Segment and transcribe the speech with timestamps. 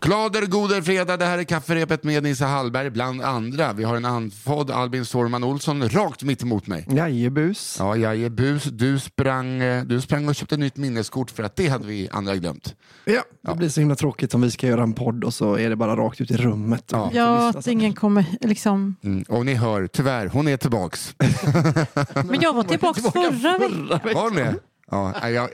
[0.00, 3.72] Glader goder fredag, det här är kafferepet med Nisse Hallberg bland andra.
[3.72, 6.86] Vi har en andfådd Albin Sårman Olsson rakt mitt emot mig.
[6.90, 7.76] Jajebus.
[7.78, 8.64] Ja, jag är bus.
[8.64, 12.08] Du sprang, eh, du sprang och köpte ett nytt minneskort för att det hade vi
[12.12, 12.74] andra glömt.
[13.04, 15.70] Ja, det blir så himla tråkigt om vi ska göra en podd och så är
[15.70, 16.84] det bara rakt ut i rummet.
[16.92, 17.10] Ja.
[17.14, 18.96] Ja, att ingen kommer liksom...
[19.04, 19.24] Mm.
[19.28, 21.14] Och ni hör, tyvärr, hon är tillbaks.
[22.14, 24.14] Men jag var tillbaka förra veckan.
[24.14, 24.54] Var det?
[24.90, 25.48] Ja, nej, jag,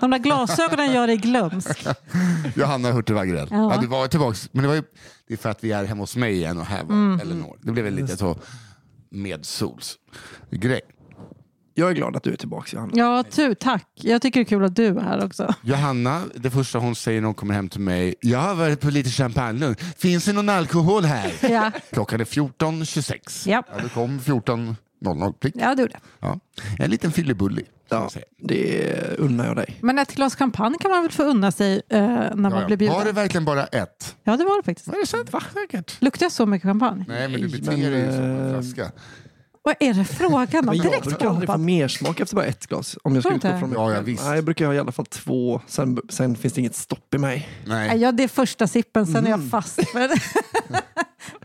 [0.00, 1.86] De där glasögonen gör dig glömsk.
[2.54, 3.48] Johanna Hurtig Wagrell.
[3.50, 3.74] Ja.
[3.74, 3.80] Ja.
[3.80, 4.48] du var tillbaks.
[4.52, 4.82] Men det, var ju,
[5.28, 7.20] det är för att vi är hemma hos mig igen och här var Mm.
[7.20, 7.56] Elinor.
[7.62, 8.38] Det blev väl lite så
[9.10, 9.96] medsols
[10.50, 10.80] grej.
[11.78, 12.92] Jag är glad att du är tillbaka Johanna.
[12.94, 13.86] Ja, tu, tack.
[13.94, 15.54] Jag tycker det är kul att du är här också.
[15.62, 18.90] Johanna, det första hon säger när hon kommer hem till mig, jag har varit på
[18.90, 19.78] lite champagnelunch.
[19.98, 21.32] Finns det någon alkohol här?
[21.52, 23.48] Ja, Klockan är 14.26.
[23.48, 23.66] Japp.
[23.76, 24.20] Ja, du kom
[25.00, 25.54] 14.00 prick.
[25.58, 26.30] ja det gjorde jag.
[26.30, 26.40] Ja.
[26.84, 27.62] En liten fyllebully.
[27.88, 28.08] Ja,
[28.38, 29.78] det unnar jag dig.
[29.82, 32.82] Men ett glas champagne kan man väl få unna sig eh, när man Ja, blir
[32.82, 32.92] ja.
[32.92, 33.14] Var det bjuden?
[33.14, 34.16] verkligen bara ett?
[34.24, 34.88] Ja, det var det faktiskt.
[34.88, 35.32] Var det sant?
[35.32, 35.42] Va?
[35.52, 36.02] Säkert.
[36.02, 37.04] Luktar jag så mycket champagne?
[37.08, 38.92] Nej, men du Nej, beter men, dig ju som en eh, flaska.
[39.66, 40.66] Vad är det frågan om?
[40.66, 41.60] Men jag Direkt brukar aldrig få bombat.
[41.60, 42.98] mer smak efter bara ett glas.
[43.02, 43.58] Om jag ska Tror utgå inte?
[43.60, 44.06] från mig Ja, ja, själv.
[44.06, 44.24] visst.
[44.24, 45.60] Nej, jag brukar ha i alla fall två.
[45.66, 47.48] Sen, sen finns det inget stopp i mig.
[47.66, 47.98] Nej, Nej.
[48.00, 49.30] Ja, det är första sippen, sen är Mm.
[49.40, 50.20] jag fast för det.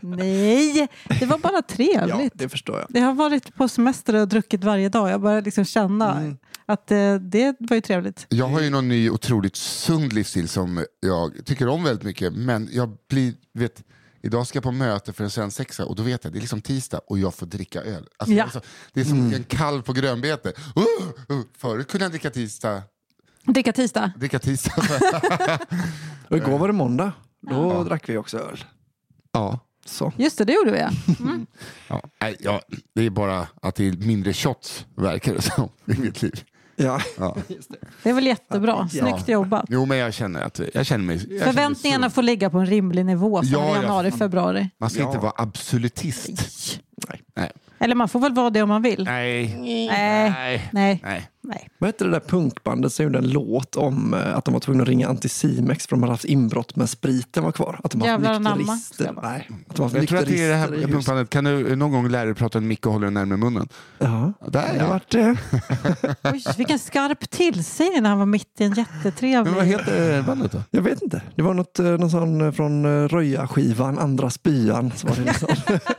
[0.00, 0.88] Nej,
[1.20, 2.32] det var bara Ja, trevligt.
[2.36, 2.86] det förstår jag.
[2.88, 5.10] Det har varit på semester och druckit varje dag.
[5.10, 6.36] Jag börjar liksom känna Mm.
[6.66, 8.26] att eh, det var ju trevligt.
[8.28, 12.32] Jag har ju någon ny otroligt sund livsstil som jag tycker om väldigt mycket.
[12.32, 13.82] Men jag blir, vet,
[14.22, 16.60] idag ska jag på möte för en svensexa och då vet jag det är liksom
[16.60, 18.08] tisdag och jag får dricka öl.
[18.16, 18.44] Alltså, Ja.
[18.44, 18.60] alltså,
[18.92, 20.52] det är som en kalv på grönbete.
[20.76, 22.82] Uh, uh, förut kunde jag dricka tisdag.
[23.44, 24.12] Dricka tisdag.
[24.16, 24.82] Dricka tisdag.
[26.28, 27.12] Och igår var det måndag.
[27.50, 28.64] Då drack vi också öl.
[29.32, 29.58] ja.
[29.84, 30.12] Så.
[30.16, 30.78] Just det, det gjorde vi.
[30.78, 30.90] ja.
[31.88, 32.60] Ja, nej, ja,
[32.94, 36.44] det är bara att det är mindre shots verkar det som i mitt liv.
[36.82, 37.00] Ja.
[37.18, 37.36] Ja.
[38.02, 38.88] Det är väl jättebra.
[38.92, 39.00] Ja.
[39.06, 39.64] Snyggt jobbat.
[39.68, 41.16] Jo, men jag känner att jag känner mig...
[41.16, 44.68] Jag känner mig Förväntningarna får ligga på en rimlig nivå sen Ja, januari, februari.
[44.78, 45.06] Man ska Ja.
[45.06, 46.80] inte vara absolutist.
[47.08, 47.20] Nej.
[47.36, 47.50] Nej.
[47.82, 49.04] Eller man får väl vara det om man vill.
[49.04, 49.56] Nej.
[49.58, 50.70] Nej.
[50.72, 51.00] Nej.
[51.02, 51.28] Nej.
[51.44, 51.68] Nej.
[51.78, 54.82] Vad hette det där punkbandet som gjorde en låt om eh, att de var tvungna
[54.82, 57.80] att ringa Anticimex för de hade haft inbrott men spriten var kvar?
[57.84, 59.14] Att de har haft nykterister.
[59.22, 61.30] Nej, att de haft Jag tror att det är det här punkbandet.
[61.30, 63.68] Kan du någon gång lära dig prata en mick och hålla den närmare munnen?
[63.98, 64.82] Ja, Där det ja.
[64.82, 65.36] har varit det.
[66.32, 69.44] Oj, vilken skarp tillsägning när han var mitt i en jättetrevlig...
[69.44, 70.62] Men vad heter bandet då?
[70.70, 71.22] Jag vet inte.
[71.34, 74.92] Det var något, eh, någon sån eh, från Röja-skivan, Andra spyan.
[74.96, 75.80] Så var det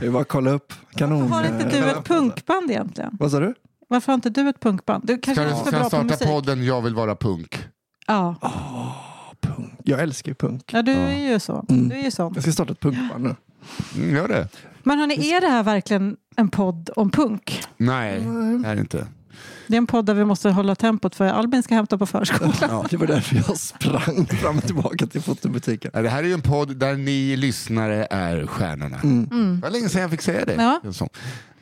[0.00, 0.06] liksom.
[0.08, 0.72] Vi bara kolla upp.
[0.94, 1.20] Kanon.
[1.30, 3.16] Varför har inte du ett punkband egentligen?
[3.20, 3.54] Vad sa du?
[3.88, 5.06] Varför har inte du ett punkband?
[5.06, 6.28] Du kanske Ska är för kan bra på starta musik.
[6.28, 7.58] podden Jag vill vara punk?
[8.06, 8.34] Ja.
[9.40, 9.72] Punk.
[9.84, 10.70] Jag älskar ju punk.
[10.72, 11.64] ja, du är ju så.
[11.68, 11.88] Mm.
[11.88, 12.32] Du är ju sån.
[12.34, 13.34] Jag ska starta ett punkband nu.
[13.96, 14.48] Mm, gör det.
[14.82, 17.62] Men hörni, är det här verkligen en podd om punk?
[17.76, 18.20] Nej,
[18.62, 19.06] det är det inte.
[19.66, 22.52] Det är en podd där vi måste hålla tempot för Albin ska hämta på förskolan.
[22.60, 25.90] Ja, det var därför jag sprang fram och tillbaka till fotobutiken.
[25.94, 29.00] Det här är ju en podd där ni lyssnare är stjärnorna.
[29.02, 29.56] Mm.
[29.60, 30.54] Det var länge sedan jag fick säga det.
[30.54, 30.80] Ja.
[30.82, 31.08] Det är så.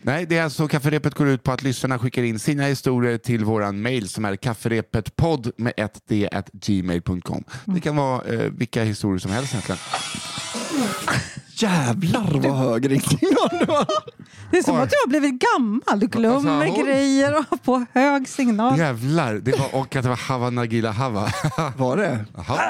[0.02, 3.44] Nej, det är alltså kafferepet går ut på att lyssnarna skickar in sina historier till
[3.44, 7.44] våran mail som är kafferepetpodd med ett d at gmail.com.
[7.64, 9.78] Det kan vara eh, vilka historier som helst egentligen.
[11.58, 13.86] Jävlar vad hög ringsignal det var.
[14.50, 14.82] Det är som Oj.
[14.82, 16.00] att du har blivit gammal.
[16.00, 18.78] Du glömmer Alltså, grejer och har på hög signal.
[18.78, 21.32] Jävlar, det var, och att det var Hava Nagila Hava.
[21.76, 22.24] Var det?
[22.36, 22.60] Hava.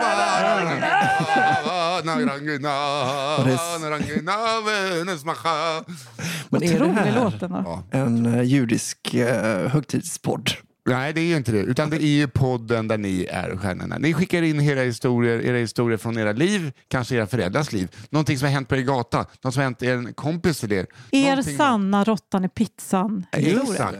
[6.51, 7.17] Men är det här
[7.91, 10.51] en eh, judisk eh, högtidspodd?
[10.87, 11.59] Nej, det är ju inte det.
[11.59, 13.99] Utan det är ju podden där ni är stjärnorna.
[13.99, 17.97] Ni skickar in era historier, era historier från era liv, kanske era föräldrars liv.
[18.11, 20.87] Någonting som har hänt på er gata, något som har hänt en kompis till er.
[21.11, 23.27] Er Någonting- sanna råttan i pizzan.
[23.33, 23.99] Exakt.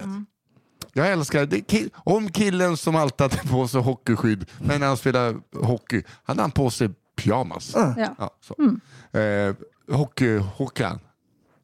[0.93, 1.89] Jag älskar det.
[1.95, 5.35] Om killen som alltid hade på sig hockeyskydd, men när han spelar
[5.67, 7.73] hockey hade han på sig pyjamas.
[7.75, 7.95] Ja.
[8.19, 8.55] Ja, så.
[9.19, 9.55] Eh,
[9.97, 10.99] hockey, Håkan.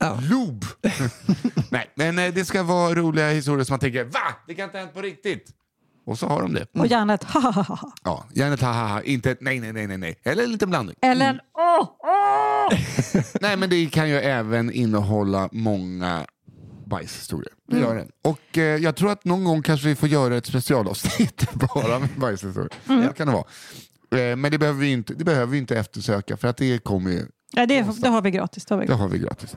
[0.02, 0.18] Ja.
[0.30, 0.64] Lob!
[1.70, 4.20] Nej, men eh, det ska vara roliga historier som man tänker, va?
[4.46, 5.50] Det kan inte ha hänt på riktigt.
[6.06, 6.66] Och så har de det.
[6.74, 7.92] Och gärna ett ha ha ha, ha.
[8.04, 10.20] Ja, gärna ett ha inte ett nej, nej, nej, nej, nej.
[10.22, 10.96] Eller en liten blandning.
[11.02, 12.78] Eller en åh, åh.
[13.40, 16.26] Nej, men det kan ju även innehålla många
[16.86, 17.52] bajshistorier.
[17.68, 18.06] Det gör det.
[18.22, 22.08] Och eh, jag tror att någon gång kanske vi får göra ett specialavsnitt bara med
[22.16, 22.70] bajshistorier.
[22.86, 23.44] Det kan det vara.
[24.30, 27.10] Eh, men det behöver, vi inte, det behöver vi inte eftersöka för att det kommer
[27.10, 28.64] ju, Ja, det, det har vi gratis.
[28.64, 29.00] Det har vi gratis.
[29.00, 29.56] har vi gratis.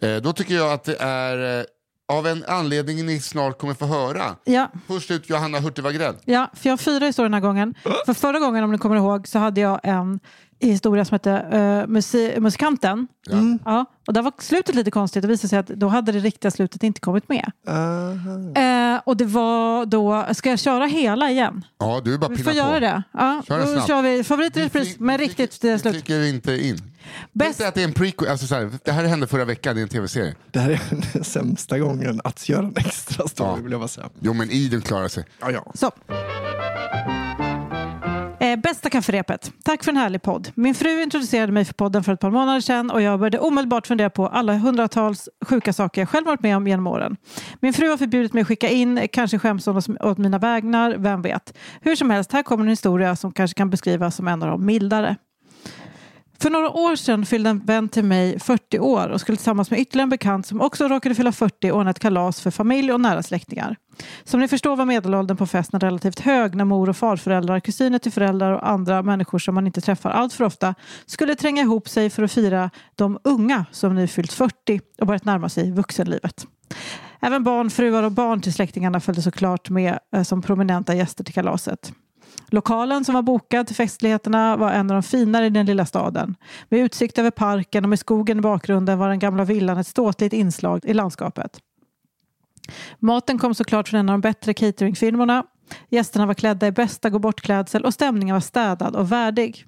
[0.00, 1.64] Eh, då tycker jag att det är eh,
[2.12, 4.22] av en anledning ni snart kommer få höra.
[4.44, 6.14] Ja, Först ut Johanna Hurtig Wagrell.
[6.24, 7.74] ja, för jag har fyra historier den här gången.
[8.06, 10.20] För förra gången, om ni kommer ihåg, så hade jag en
[10.60, 13.06] historia som hette uh, musi- Musikanten.
[13.30, 13.36] Ja.
[13.64, 15.22] Ja, och där var slutet lite konstigt.
[15.22, 17.50] Det visade sig att då hade det riktiga slutet inte kommit med.
[18.56, 21.64] Eh, och det var då, ska jag köra hela igen?
[21.78, 22.80] Ja, du är bara Vi får göra på.
[22.80, 23.02] det.
[23.12, 23.86] Ja, Kör den då snabbt.
[23.88, 25.94] kör vi favorit i Vi repris med vi riktigt eh, slut.
[25.94, 26.78] Vi trycker inte in.
[27.32, 29.80] Bäst, att det är en prequel, alltså så här, det här hände förra veckan i
[29.80, 30.34] en tv-serie.
[30.50, 30.80] Det här är
[31.12, 33.54] den sämsta gången att göra en extra story Ja.
[33.62, 34.08] vill jag bara säga.
[34.20, 35.24] Jo men Iden klarar sig.
[35.40, 35.72] Ja, ja.
[35.74, 35.90] så.
[38.48, 39.52] Eh, bästa kafferepet.
[39.64, 40.50] Tack för en härlig podd.
[40.54, 43.86] Min fru introducerade mig för podden för ett par månader sedan och jag började omedelbart
[43.86, 47.16] fundera på alla hundratals sjuka saker jag själv varit med om genom åren.
[47.60, 51.22] Min fru har förbjudit mig att skicka in, kanske skäms hon åt- mina vägnar, vem
[51.22, 51.58] vet.
[51.80, 54.66] Hur som helst, här kommer en historia som kanske kan beskrivas som en av de
[54.66, 55.16] mildare.
[56.42, 59.80] För några år sedan fyllde en vän till mig 40 år och skulle tillsammans med
[59.80, 63.22] ytterligare en bekant som också råkade fylla 40 ordna ett kalas för familj och nära
[63.22, 63.76] släktingar.
[64.24, 68.12] Som ni förstår var medelåldern på festen relativt hög när mor och farföräldrar, kusiner till
[68.12, 70.74] föräldrar och andra människor som man inte träffar allt för ofta
[71.06, 75.24] skulle tränga ihop sig för att fira de unga som nu fyllt 40 och börjat
[75.24, 76.46] närma sig vuxenlivet.
[77.20, 81.34] Även barn, fruar och barn till släktingarna följde såklart med eh, som prominenta gäster till
[81.34, 81.92] kalaset.
[82.50, 86.36] Lokalen som var bokad till festligheterna var en av de finare i den lilla staden.
[86.68, 90.32] Med utsikt över parken och med skogen i bakgrunden var den gamla villan ett ståtligt
[90.32, 91.60] inslag i landskapet.
[92.98, 95.44] Maten kom såklart från en av de bättre cateringfirmorna.
[95.88, 99.66] Gästerna var klädda i bästa gå bort-klädsel och stämningen var städad och värdig.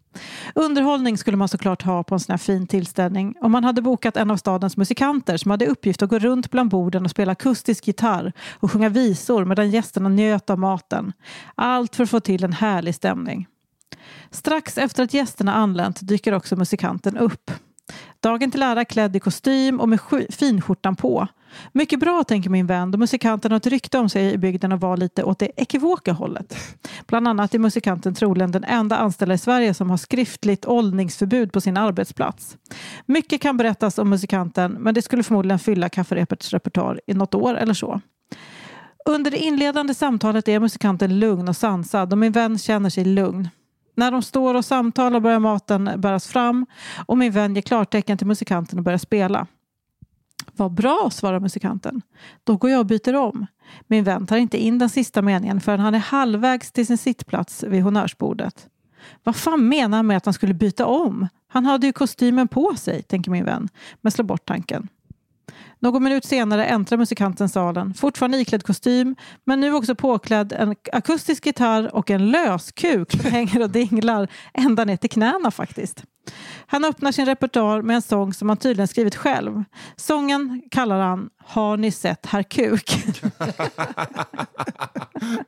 [0.54, 4.16] Underhållning skulle man såklart ha på en sån här fin tillställning och man hade bokat
[4.16, 7.86] en av stadens musikanter som hade uppgift att gå runt bland borden och spela akustisk
[7.86, 11.12] gitarr och sjunga visor medan gästerna njöt av maten.
[11.54, 13.46] Allt för att få till en härlig stämning.
[14.30, 17.50] Strax efter att gästerna anlänt dyker också musikanten upp.
[18.22, 20.00] Dagen till ära klädd i kostym och med
[20.30, 21.28] finskjortan på.
[21.72, 24.80] Mycket bra, tänker min vän, då musikanten har ett rykte om sig i bygden och
[24.80, 26.56] var lite åt det ekivoka hållet.
[27.06, 31.60] Bland annat är musikanten troligen den enda anställda i Sverige som har skriftligt åldningsförbud på
[31.60, 32.56] sin arbetsplats.
[33.06, 37.54] Mycket kan berättas om musikanten, men det skulle förmodligen fylla kafferepets repertoar i något år
[37.54, 38.00] eller så.
[39.04, 43.48] Under det inledande samtalet är musikanten lugn och sansad och min vän känner sig lugn.
[44.00, 46.66] När de står och samtalar börjar maten bäras fram
[47.06, 49.46] och min vän ger klartecken till musikanten att börja spela.
[50.52, 52.02] Vad bra, svarar musikanten.
[52.44, 53.46] Då går jag och byter om.
[53.86, 57.62] Min vän tar inte in den sista meningen förrän han är halvvägs till sin sittplats
[57.62, 58.68] vid honnörsbordet.
[59.24, 61.28] Vad fan menar han med att han skulle byta om?
[61.48, 63.68] Han hade ju kostymen på sig, tänker min vän,
[64.00, 64.88] men slår bort tanken.
[65.82, 71.46] Någon minut senare äntrar musikanten salen, fortfarande iklädd kostym, men nu också påklädd en akustisk
[71.46, 76.04] gitarr och en löskuk som hänger och dinglar ända ner till knäna faktiskt.
[76.66, 79.64] Han öppnar sin repertoar med en sång som han tydligen skrivit själv.
[79.96, 83.04] Sången kallar han Har ni sett herr Kuk?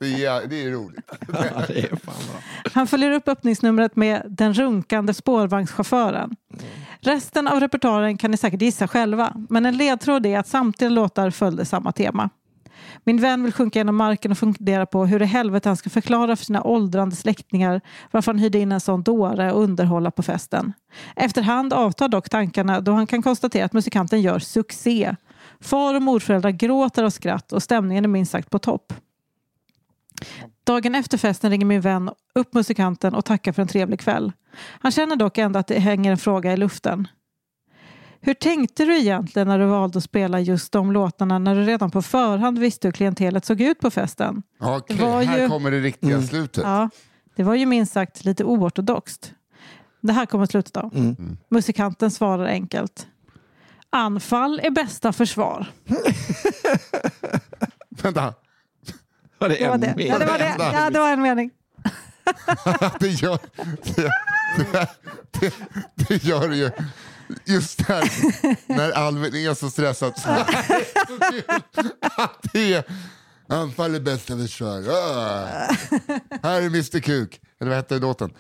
[0.01, 1.11] Det är, det är roligt.
[1.29, 2.71] Ja, det är fan bra.
[2.73, 6.37] Han följer upp öppningsnumret med Den runkande spårvagnschauffören.
[7.01, 11.31] Resten av repertoaren kan ni säkert gissa själva, men en ledtråd det att samtliga låtar
[11.31, 12.31] följde samma tema.
[13.05, 16.37] Min vän vill sjunka genom marken och fundera på hur i helvete han ska förklara
[16.37, 20.73] för sina åldrande släktingar varför han hyrde in en sån dåre och underhålla på festen.
[21.17, 25.17] Efterhand avtar dock tankarna då han kan konstatera att musikanten gör succé.
[25.61, 28.93] Far och morföräldrar gråter av skratt och stämningen är minst sagt på topp.
[30.65, 34.33] Dagen efter festen ringer min vän upp musikanten och tackar för en trevlig kväll.
[34.81, 37.09] Han känner dock ändå att det hänger en fråga i luften.
[38.25, 41.91] Hur tänkte du egentligen när du valde att spela just de låtarna när du redan
[41.91, 44.43] på förhand visste hur klientelet såg ut på festen?
[44.61, 46.27] Okej, här ju- kommer det riktiga Mm.
[46.27, 46.65] slutet.
[46.65, 46.91] Ja,
[47.37, 49.35] det var ju minst sagt lite oortodoxt.
[50.01, 50.91] Det här kommer slutet då.
[50.95, 51.37] Mm.
[51.49, 53.07] Musikanten svarar enkelt.
[53.91, 55.67] Anfall är bästa försvar.
[58.03, 58.35] Vänta,
[59.39, 59.87] Var det Det var en det.
[59.97, 60.07] mening?
[60.09, 60.55] Ja, det var, det.
[60.59, 61.51] Ja, det var en mening.
[63.01, 63.39] det gör
[63.97, 64.11] det,
[64.71, 64.89] det,
[65.41, 65.55] det,
[66.09, 66.71] det gör ju.
[67.45, 68.05] Just där,
[68.75, 70.19] när Alvin är så stressad.
[70.19, 72.85] Så det är så kul att det är
[73.49, 74.85] anfall är bästa försvar.
[74.91, 75.69] Ah.
[76.43, 77.41] Här är Mr Kuk.
[77.61, 78.31] Eller vad hette låten?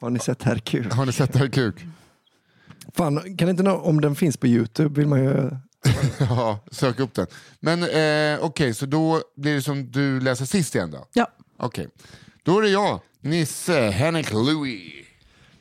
[0.00, 0.92] Har ni sett Herr Kuk?
[0.92, 1.74] Har ni sett Herr Kuk?
[2.94, 5.50] Fan, kan inte nå- om den finns på Youtube vill man ju...
[6.18, 7.26] Ja, sök upp den.
[7.60, 11.06] Men eh, okej, så då blir det som du läser sist igen då?
[11.12, 11.26] Ja.
[11.58, 11.88] Okej,
[12.42, 14.92] då är det jag, Nisse Henrik Louis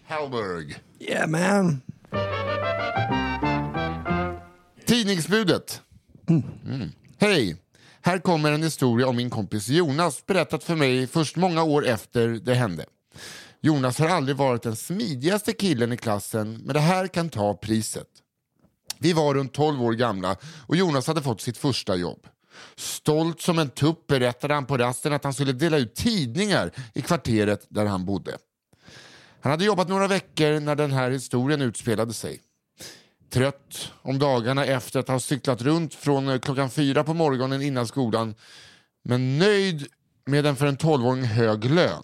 [0.07, 0.75] Hallberg.
[1.00, 1.81] Yeah man!
[4.86, 5.81] Tidningsbudet.
[6.29, 6.91] Mm.
[7.17, 7.55] Hej!
[8.01, 12.27] Här kommer en historia om min kompis Jonas berättat för mig först många år efter
[12.27, 12.86] det hände.
[13.62, 18.07] Jonas har aldrig varit den smidigaste killen i klassen men det här kan ta priset.
[19.00, 20.36] Vi var runt 12 år gamla
[20.67, 22.27] och Jonas hade fått sitt första jobb.
[22.75, 27.01] Stolt som en tupp berättade han på rasten att han skulle dela ut tidningar i
[27.01, 28.38] kvarteret där han bodde.
[29.45, 32.39] Han hade jobbat några veckor när den här historien utspelade sig.
[33.29, 37.87] Trött om dagarna efter att ha cyklat runt från eh, klockan fyra på morgonen innan
[37.87, 38.35] skolan
[39.03, 39.87] men nöjd
[40.25, 42.03] med en för en 12-åring hög lön.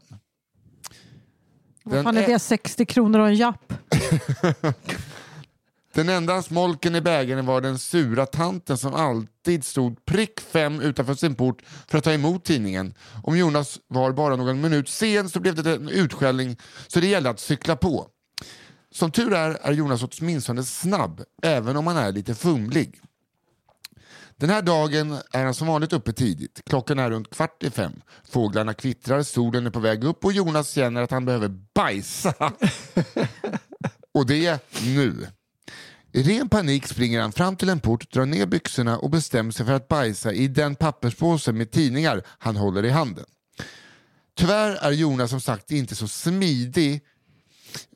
[1.84, 2.40] Vad fan är är- det?
[2.40, 3.74] 60 kronor och en japp?
[5.94, 11.14] Den enda smolken i bägaren var den sura tanten som alltid stod prick fem utanför
[11.14, 12.94] sin port för att ta emot tidningen.
[13.24, 16.58] Om Jonas var bara någon minut sen så blev det en utskällning
[16.88, 18.08] så det gällde att cykla på.
[18.92, 23.02] Som tur är är Jonas åtminstone snabb, även om han är lite fumlig.
[24.38, 26.62] Den här dagen är han som vanligt uppe tidigt.
[26.66, 28.02] Klockan är runt kvart i fem.
[28.24, 32.34] Fåglarna kvittrar, solen är på väg upp och Jonas känner att han behöver bajsa.
[34.14, 35.28] och det nu.
[36.14, 39.66] I ren panik springer han fram till en port, drar ner byxorna och bestämmer sig
[39.66, 43.26] för att bajsa i den papperspåse med tidningar han håller i handen.
[44.38, 47.02] Tyvärr är Jonas som sagt inte så smidig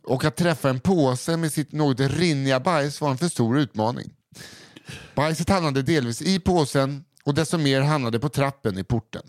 [0.04, 4.14] och att träffa en påse med sitt något rinniga bajs var en för stor utmaning.
[5.16, 9.22] Bajset hamnade delvis i påsen och desto mer hamnade på trappen i porten.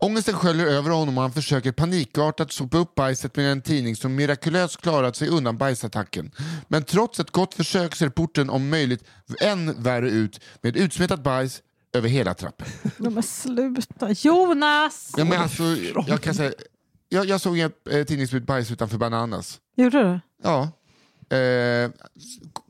[0.00, 4.14] Ångesten sköljer över honom och han försöker panikartat sopa upp bajset med en tidning som
[4.14, 6.30] mirakulöst klarat sig undan bajsattacken.
[6.68, 9.04] Men trots ett gott försök ser porten om möjligt
[9.40, 11.62] än värre ut med utsmetat bajs
[11.92, 12.66] över hela trappen.
[12.98, 14.10] Ja, men sluta.
[14.10, 15.14] Jonas!
[15.16, 15.62] Ja, men alltså,
[16.06, 16.52] jag, kan säga,
[17.08, 19.60] jag, jag såg en eh, tidningsbud bajs utanför Bananas.
[19.76, 20.20] Gjorde du?
[20.42, 20.70] Ja.
[21.36, 21.90] Eh,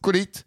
[0.00, 0.44] gå dit.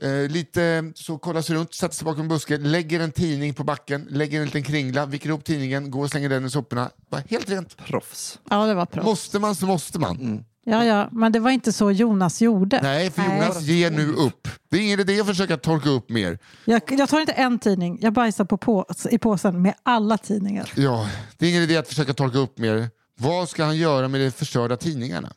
[0.00, 3.64] Eh, lite så kollar sig runt, sätter sig bakom en buske, lägger en tidning på
[3.64, 6.90] backen, lägger en liten kringla, viker ihop tidningen, går och slänger den i soporna.
[7.10, 7.76] Bara helt rent.
[7.76, 8.38] Proffs.
[8.50, 9.02] Ja, det var bra.
[9.02, 10.44] Måste man så måste man.
[10.68, 12.80] Ja, ja, men det var inte så Jonas gjorde.
[12.82, 13.38] Nej, för Nej.
[13.38, 14.48] Jonas ger nu upp.
[14.70, 16.38] Det är ingen idé att försöka torka upp mer.
[16.64, 20.72] Jag, jag tar inte en tidning, jag bajsar på på, i påsen med alla tidningar.
[20.76, 22.88] Ja, det är ingen idé att försöka torka upp mer.
[23.18, 25.32] Vad ska han göra med de förstörda tidningarna?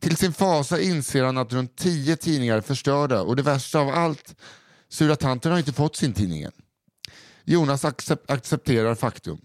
[0.00, 3.88] Till sin fasa inser han att runt tio tidningar är förstörda och det värsta av
[3.88, 4.34] allt,
[4.88, 6.52] sura tanten har inte fått sin tidning än.
[7.44, 9.38] Jonas accep- accepterar faktum.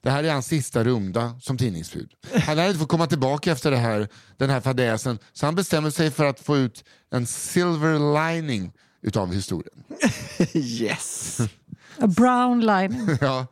[0.00, 2.10] Det här är hans sista runda som tidningsbud.
[2.46, 5.90] Han lär inte få komma tillbaka efter det här, den här fadäsen så han bestämmer
[5.90, 8.72] sig för att få ut en silver lining
[9.02, 9.84] utav historien.
[10.54, 11.38] Yes!
[11.98, 13.18] A brown line.
[13.20, 13.46] Ja,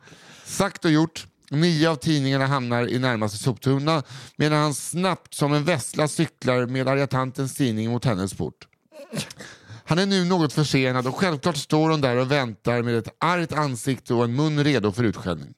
[0.45, 1.27] sagt och gjort.
[1.51, 4.03] Nio av tidningarna hamnar i närmaste soptunna
[4.35, 8.67] medan han snabbt som en vessla cyklar med arga tantens tidning mot hennes port.
[9.85, 13.53] Han är nu något försenad och självklart står hon där och väntar med ett argt
[13.53, 15.53] ansikte och en mun redo för utskällning.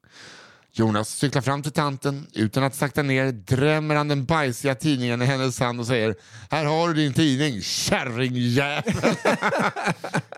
[0.73, 2.27] Jonas cyklar fram till tanten.
[2.33, 6.15] Utan att sakta ner drämmer han den bajsiga tidningen i hennes hand och säger
[6.49, 9.15] Här har du din tidning, kärringjävel!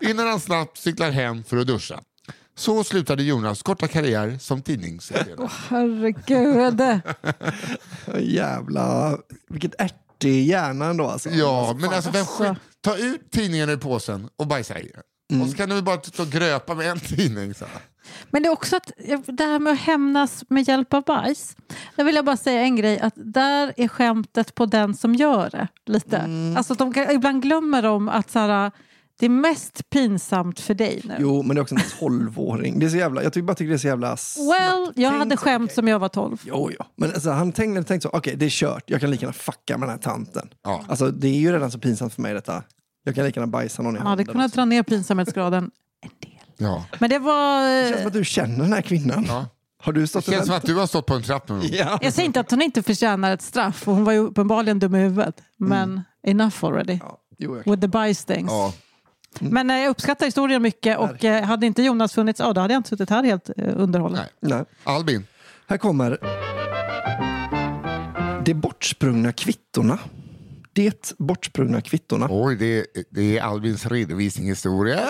[0.00, 2.00] Innan han snabbt cyklar hem för att duscha.
[2.56, 5.48] Så slutade Jonas korta karriär som tidningsutredare.
[5.68, 7.00] Herregud.
[8.20, 9.18] Jävla...
[9.48, 11.30] Vilket ärtig hjärna ändå alltså.
[11.30, 12.44] Ja, men alltså, vem alltså.
[12.44, 15.42] skit, ta ut tidningen ur påsen och bajsa i den.
[15.42, 17.54] Och så kan du bara stå och gröpa med en tidning.
[17.54, 17.64] Så.
[18.30, 18.90] Men det är också att
[19.26, 21.56] det här med att hämnas med hjälp av bajs.
[21.96, 25.50] Där vill jag bara säga en grej, att där är skämtet på den som gör
[25.50, 25.68] det.
[25.86, 26.54] lite.
[26.56, 28.70] Alltså de, kan- ibland glömmer de att så här,
[29.18, 31.16] Det är mest pinsamt för dig nu.
[31.20, 32.78] Jo, men det är också en tolvåring.
[32.78, 34.08] Det är så jävla, jag tycker bara tycker det är så jävla...
[34.08, 35.18] Well, jag tänkt.
[35.18, 36.42] hade skämt som jag var 12.
[36.44, 36.84] Jo, jo.
[36.96, 39.78] Men alltså, han tänkte, tänkte så, okej det är kört, jag kan lika gärna fucka
[39.78, 40.48] med den här tanten.
[40.64, 40.84] Ja.
[40.88, 42.62] Alltså det är ju redan så pinsamt för mig detta.
[43.04, 44.32] Jag kan lika gärna bajsa någon i Han hade handen.
[44.34, 45.70] kunnat dra ner pinsamhetsgraden
[46.02, 46.40] en del.
[46.56, 46.84] Ja.
[46.98, 47.68] Men det var...
[47.82, 49.24] Det känns som att du känner den här kvinnan.
[49.28, 49.46] Ja.
[49.82, 51.50] Har du Det stått och känns som att du har stått på en trapp.
[51.62, 51.98] Ja.
[52.02, 54.94] Jag säger inte att hon inte förtjänar ett straff, och hon var ju uppenbarligen dum
[54.94, 55.42] i huvudet.
[55.56, 56.98] Men enough already.
[57.02, 57.52] Ja, jo.
[57.52, 57.62] Mm.
[57.66, 58.50] With the bystings.
[58.50, 58.72] Ja.
[59.40, 62.74] Men eh, jag uppskattar historien mycket och eh, hade inte Jonas funnits, ja, då hade
[62.74, 64.18] jag inte suttit här helt eh, underhållen.
[64.40, 64.56] Nej.
[64.56, 64.64] Nej.
[64.84, 65.26] Albin,
[65.66, 66.18] Här kommer
[68.44, 69.98] De bortsprungna kvittorna.
[70.72, 72.26] Det bortsprungna kvittorna.
[72.30, 75.00] oj det, det är Albins redovisningshistoria.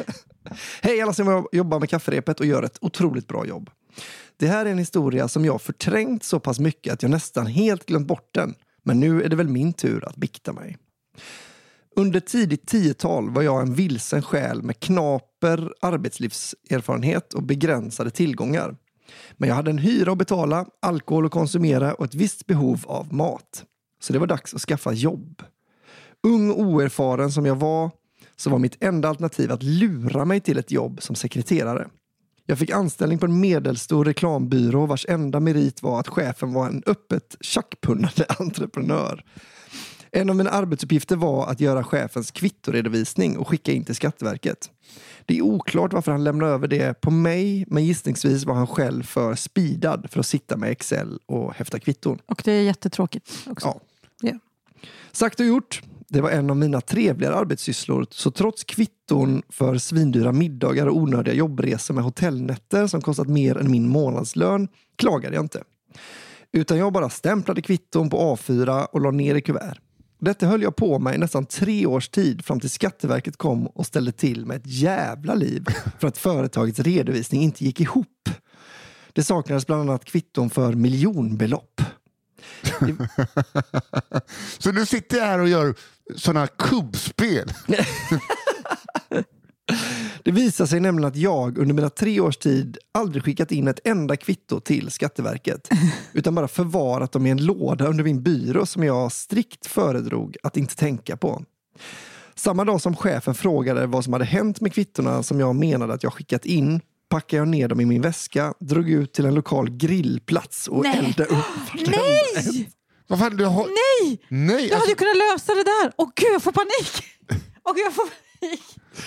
[0.82, 3.70] Hej alla som jobbar med kafferepet och gör ett otroligt bra jobb.
[4.36, 7.86] Det här är en historia som jag förträngt så pass mycket att jag nästan helt
[7.86, 8.54] glömt bort den.
[8.82, 10.76] Men nu är det väl min tur att bikta mig.
[11.96, 18.76] Under tidigt tiotal var jag en vilsen själ med knaper arbetslivserfarenhet och begränsade tillgångar.
[19.32, 23.14] Men jag hade en hyra att betala, alkohol att konsumera och ett visst behov av
[23.14, 23.64] mat.
[24.00, 25.42] Så det var dags att skaffa jobb.
[26.22, 27.90] Ung och oerfaren som jag var
[28.36, 31.88] så var mitt enda alternativ att lura mig till ett jobb som sekreterare.
[32.46, 36.82] Jag fick anställning på en medelstor reklambyrå vars enda merit var att chefen var en
[36.86, 39.24] öppet tjackpunnande entreprenör.
[40.16, 44.70] En av mina arbetsuppgifter var att göra chefens kvittoredovisning och skicka in till Skatteverket.
[45.26, 49.02] Det är oklart varför han lämnade över det på mig, men gissningsvis var han själv
[49.02, 52.18] för speedad för att sitta med Excel och häfta kvitton.
[52.26, 53.66] Och det är jättetråkigt också.
[53.68, 53.80] Ja.
[54.30, 54.38] Ja.
[55.12, 55.82] Sagt och gjort.
[56.08, 58.06] Det var en av mina trevligare arbetssysslor.
[58.10, 63.70] Så trots kvitton för svindyra middagar och onödiga jobbresor med hotellnätter som kostat mer än
[63.70, 65.62] min månadslön klagade jag inte.
[66.52, 69.78] Utan jag bara stämplade kvitton på A4 och la ner i kuvert.
[70.24, 73.86] Detta höll jag på med i nästan tre års tid fram till Skatteverket kom och
[73.86, 75.66] ställde till med ett jävla liv
[75.98, 78.28] för att företagets redovisning inte gick ihop.
[79.12, 81.80] Det saknades bland annat kvitton för miljonbelopp.
[84.58, 85.74] Så nu sitter jag här och gör
[86.16, 87.52] sådana kubbspel.
[90.24, 93.80] Det visar sig nämligen att jag under mina tre års tid aldrig skickat in ett
[93.84, 95.68] enda kvitto till Skatteverket.
[96.12, 100.56] Utan bara förvarat dem i en låda under min byrå som jag strikt föredrog att
[100.56, 101.42] inte tänka på.
[102.34, 106.02] Samma dag som chefen frågade vad som hade hänt med kvittorna som jag menade att
[106.02, 109.70] jag skickat in packade jag ner dem i min väska, drog ut till en lokal
[109.70, 110.98] grillplats och Nej.
[110.98, 111.44] eldade upp.
[111.86, 112.70] Nej!
[113.06, 113.66] Vad fan, du har...
[113.66, 114.18] Nej!
[114.28, 114.54] Nej!
[114.54, 115.92] Jag hade Alltså, ju kunnat lösa det där.
[115.96, 117.04] Åh gud, jag får panik!
[117.64, 118.04] Åh gud, jag får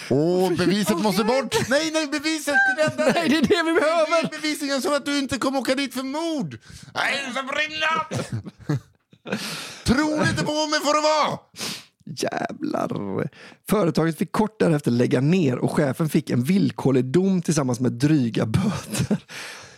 [0.10, 1.70] åh, beviset måste bort!
[1.70, 2.56] Nej, nej, beviset!
[2.78, 3.14] Det dig.
[3.16, 4.10] Nej, det är det vi behöver!
[4.10, 6.60] Nej, bevisningen så att du inte kommer åka dit för mord!
[6.96, 8.22] Nej, det ska brinna!
[9.84, 11.40] Tror inte på mig får det vara!
[12.06, 13.30] Jävlar.
[13.70, 18.46] Företaget fick kort därefter lägga ner och chefen fick en villkorlig dom tillsammans med dryga
[18.46, 19.18] böter.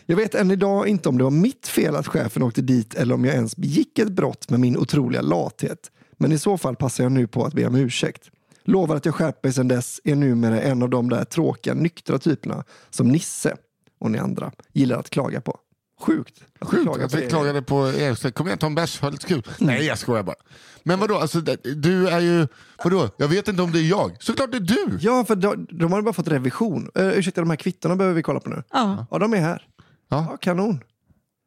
[0.06, 3.14] Jag vet än idag inte om det var mitt fel att chefen åkte dit eller
[3.14, 5.92] om jag ens begick ett brott med min otroliga lathet.
[6.18, 8.30] Men i så fall passar jag nu på att be om ursäkt.
[8.70, 12.20] Lovar att jag skärpt mig sedan dess är numera en av de där tråkiga nyktra
[12.20, 13.56] typerna som Nisse
[14.00, 15.60] och ni andra gillar att klaga på.
[16.02, 16.42] Sjukt.
[16.60, 18.32] att Sjukt klaga att vi klagade på er.
[18.32, 19.44] Kom igen, ta en bärs, ha lite kul.
[19.60, 20.36] Nej, jag skojar bara.
[20.84, 21.42] Men vadå, alltså,
[21.76, 22.48] du är ju...
[22.84, 24.24] Vadå, jag vet inte om det är jag.
[24.24, 24.98] Såklart det är du!
[25.02, 26.90] Ja, för de, de har bara fått revision.
[27.00, 28.64] Uh, ursäkta, de här kvittorna behöver vi kolla på nu.
[28.74, 29.68] Ja, Ja, de är här.
[30.10, 30.28] Ja.
[30.30, 30.84] Ja, kanon.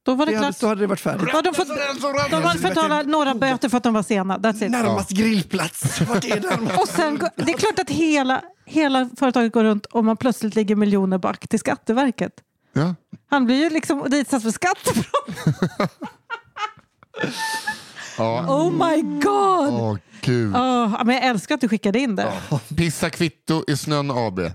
[0.03, 0.57] Då var det Det hade, klart.
[0.57, 1.29] så hade det varit färdigt.
[1.33, 4.39] Ja, de, får, de hade betala några böter för att de var sena.
[4.39, 4.71] That's it.
[4.71, 6.01] Närmast grillplats.
[6.01, 6.67] Vart är den?
[6.81, 10.77] Och sen, det är klart att hela, hela företaget går runt och man plötsligt ligger
[10.77, 12.33] miljoner back till Skatteverket.
[12.73, 12.95] Ja.
[13.31, 15.29] Han blir ju liksom ditsatt för skattebrott.
[18.19, 18.47] Ja.
[18.49, 19.75] Oh my god!
[19.81, 20.57] Åh, gud.
[20.57, 22.33] Åh, men jag älskar att du skickade in det.
[22.77, 24.41] Pissa kvitto i snön AB.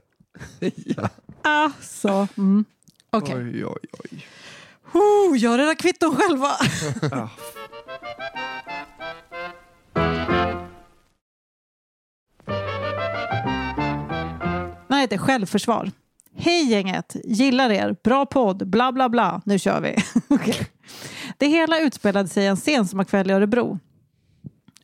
[1.41, 2.27] Alltså.
[2.37, 2.65] Mm.
[3.09, 3.35] Okej.
[3.35, 4.25] Oj, oj, oj.
[4.93, 6.51] Oh, gör era kvitton själva.
[7.11, 7.29] Ja.
[14.87, 15.91] Den heter Självförsvar.
[16.35, 17.15] Hej gänget!
[17.23, 17.95] Gillar er.
[18.03, 18.67] Bra podd.
[18.67, 19.41] Bla bla bla.
[19.45, 19.95] Nu kör vi.
[21.37, 23.79] Det hela utspelade sig en sensommarkväll i Örebro.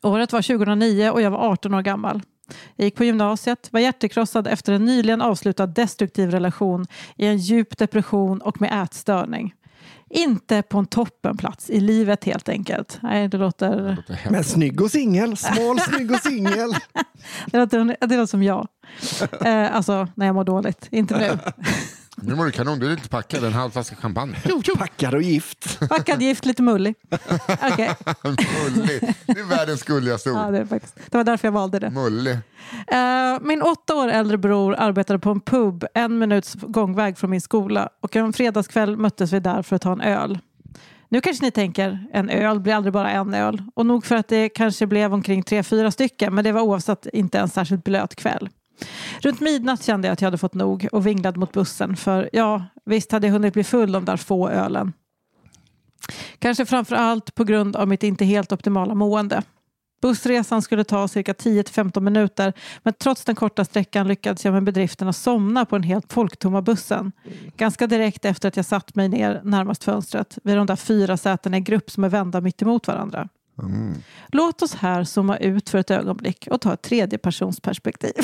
[0.02, 2.22] Året var 2009 och jag var 18 år gammal.
[2.76, 6.86] Jag gick på gymnasiet, var hjärtekrossad efter en nyligen avslutad destruktiv relation
[7.16, 9.54] i en djup depression och med ätstörning.
[10.10, 12.98] Inte på en toppenplats i livet helt enkelt.
[13.02, 14.04] Nej, det låter...
[14.30, 15.36] Men snygg och singel.
[15.36, 16.74] Smal, snygg och singel.
[17.46, 18.68] Det låter, det låter som jag.
[19.44, 21.38] Eh, alltså när jag mår dåligt, inte nu.
[22.16, 23.44] Nu mår du kanon, du är lite packad.
[23.44, 24.36] En halv flaska champagne.
[24.44, 24.76] Jo, jo.
[24.76, 25.78] Packad och gift.
[25.88, 26.94] Packad gift, lite mullig.
[27.72, 27.94] Okej.
[28.24, 29.14] Mullig.
[29.26, 30.52] Det är världens gulligaste Ja, ord.
[30.52, 30.96] det, är faktiskt.
[31.10, 31.90] det var därför jag valde det.
[31.90, 32.32] Mullig.
[32.88, 37.40] Eh, min åtta år äldre bror arbetade på en pub en minuts gångväg från min
[37.40, 40.38] skola och en fredagskväll möttes vi där för att ta en öl.
[41.08, 43.62] Nu kanske ni tänker, en öl blir aldrig bara en öl.
[43.74, 47.06] Och nog för att det kanske blev omkring tre, fyra stycken, men det var oavsett
[47.12, 48.48] inte en särskilt blöt kväll.
[49.20, 51.96] Runt midnatt kände jag att jag hade fått nog och vinglade mot bussen.
[51.96, 54.92] För ja, visst hade jag hunnit bli full de där få ölen.
[56.38, 59.42] Kanske framför allt på grund av mitt inte helt optimala mående.
[60.02, 65.08] Bussresan skulle ta cirka 10-15 minuter men trots den korta sträckan lyckades jag med bedriften
[65.08, 67.12] att somna på den helt folktomma bussen.
[67.56, 71.56] Ganska direkt efter att jag satt mig ner närmast fönstret vid de där fyra sätena
[71.56, 73.28] i grupp som är vända mitt emot varandra.
[74.28, 78.12] Låt oss här zooma ut för ett ögonblick och ta ett tredjepersonsperspektiv.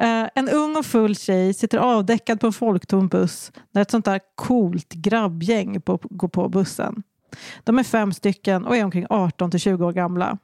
[0.00, 4.04] Eh, en ung och full tjej sitter avdäckad på en folktom buss när ett sånt
[4.04, 7.02] där coolt grabbgäng på, går på bussen.
[7.64, 10.38] De är fem stycken och är omkring 18 till 20 år gamla.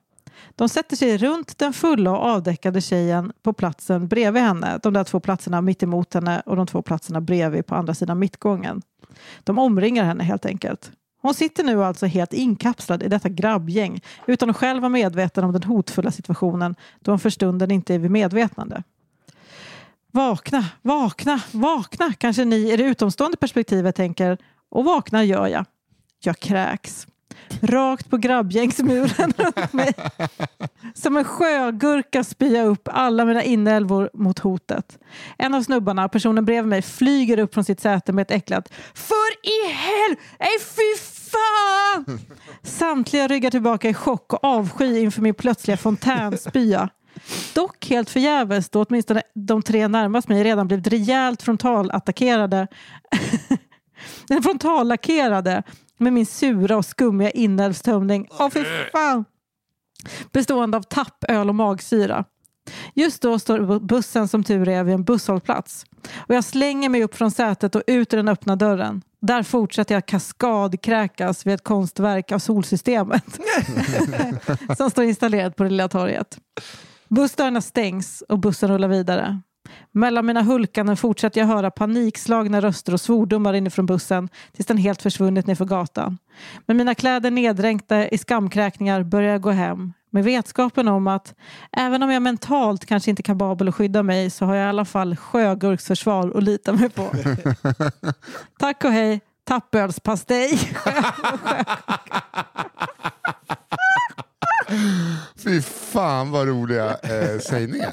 [0.55, 4.81] De sätter sig runt den fulla och avdäckade tjejen på platsen bredvid henne.
[4.83, 8.19] De där två platserna mitt emot henne och de två platserna bredvid på andra sidan
[8.19, 8.83] mittgången.
[9.45, 10.93] De omringar henne helt enkelt.
[11.25, 15.53] Hon sitter nu alltså helt inkapslad i detta grabbgäng utan att själv vara medveten om
[15.53, 18.83] den hotfulla situationen då hon för stunden inte är vid medvetande.
[20.11, 24.39] Vakna, vakna, vakna, kanske ni i det utomstående perspektivet tänker.
[24.69, 25.65] Och vakna gör jag.
[26.25, 27.07] Jag kräks.
[27.61, 29.93] Rakt på grabbgängsmuren runt mig.
[30.95, 34.99] Som en sjögurka spyr jag upp alla mina inälvor mot hotet.
[35.39, 39.31] En av snubbarna, personen bredvid mig, flyger upp från sitt säte med ett äcklat För
[39.43, 40.17] i hel...
[40.39, 42.19] Nej fy fan!
[42.63, 46.89] Samtliga ryggar tillbaka i chock och avsky inför min plötsliga fontänspya.
[47.55, 52.69] Dock helt förgäves då åtminstone de tre närmast mig redan blivit rejält frontalattackerade
[54.43, 55.63] frontallackerade
[55.99, 58.29] med min sura och skummiga inälvstömning.
[58.31, 59.25] Åh fy fan!
[60.33, 62.25] Bestående av tapp, öl och magsyra.
[62.95, 65.87] Just då står bussen som tur är vid en busshållplats.
[66.17, 69.03] Och jag slänger mig upp från sätet och ut ur den öppna dörren.
[69.21, 73.41] Där fortsätter jag kaskadkräkas vid ett konstverk av solsystemet.
[74.77, 76.39] som står installerat på det lilla torget.
[77.09, 79.41] Bussdörrarna stängs och bussen rullar vidare.
[79.93, 85.03] Mellan mina hulkanden fortsätter jag höra panikslagna röster och svordomar inifrån bussen tills den helt
[85.03, 86.19] försvunnit nerför gatan.
[86.67, 91.35] Med mina kläder neddränkta i skamkräkningar börjar jag gå hem med vetskapen om att
[91.77, 94.69] även om jag mentalt kanske inte är kapabel att skydda mig så har jag i
[94.69, 97.03] alla fall sjögurksförsvar att lita mig på.
[98.59, 100.59] Tack och hej, tappölspastej.
[105.37, 107.93] Fy fan vad roliga eh, sägningar.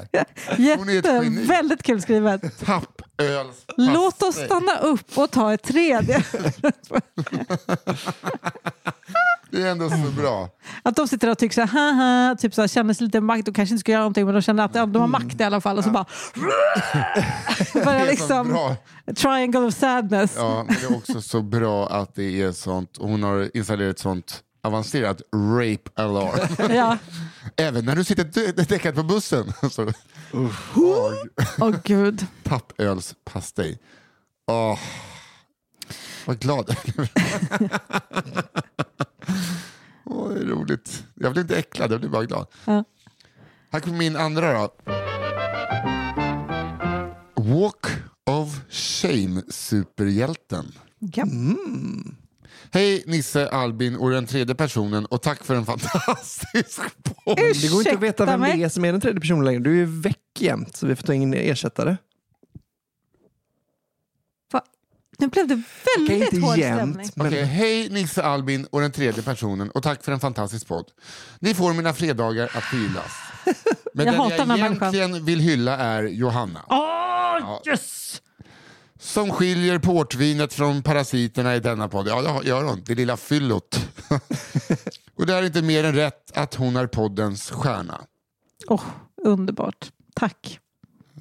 [0.58, 2.58] Jätte, väldigt kul skrivet.
[2.58, 6.24] Tappöls Låt oss stanna upp och ta ett tredje.
[9.52, 10.48] Det är ändå så bra.
[10.82, 13.48] Att de sitter och tycker så här, haha, typ så här, känner sig lite makt
[13.48, 15.44] och kanske inte ska göra någonting men de känner att ja, de har makt i
[15.44, 16.06] alla fall och så bara
[17.72, 18.74] så liksom
[19.16, 20.34] triangle of sadness.
[20.36, 22.96] Ja, men det är också så bra att det är sånt.
[23.00, 26.70] Hon har installerat sånt avancerat rape alarm.
[26.76, 26.98] Ja.
[27.56, 29.52] Även när du sitter däckad på bussen.
[31.60, 32.26] Åh gud.
[32.42, 33.78] tappölspastej.
[34.46, 34.78] Åh,
[36.26, 37.08] vad glad jag blev.
[40.04, 41.04] Åh, det är roligt.
[41.14, 42.46] Jag blir inte äcklad, jag blir bara glad.
[42.64, 42.84] Ja.
[43.70, 44.74] Här kommer min andra då.
[47.34, 47.86] Walk
[48.24, 50.72] of Shame-superhjälten.
[50.98, 51.24] Ja.
[52.72, 57.36] Hej Nisse, Albin och den tredje personen och tack för en fantastisk podd.
[57.36, 58.58] Det går inte att veta vem mig.
[58.58, 59.60] det är som är den tredje personen längre.
[59.60, 61.96] Du är ju väck jämt så vi får ta in ersättare.
[64.52, 64.62] Va?
[65.22, 65.62] Nu blev det
[65.96, 67.10] väldigt inte hård jämt, stämning.
[67.14, 70.90] men Okej, hej Nisse, Albin och den tredje personen och tack för en fantastisk podd.
[71.38, 73.12] Ni får mina fredagar att hyllas.
[73.94, 74.94] Men Jag den hatar jag här människan.
[74.94, 76.64] egentligen vill hylla är Johanna.
[76.68, 78.22] Åh, yes!
[79.00, 82.08] Som skiljer portvinet från parasiterna i denna podd.
[82.08, 82.82] Ja, det gör hon.
[82.86, 83.80] Det lilla fyllot.
[85.18, 88.00] och det är inte mer än rätt att hon är poddens stjärna.
[88.68, 88.82] Åh,
[89.24, 89.90] underbart.
[90.14, 90.58] Tack.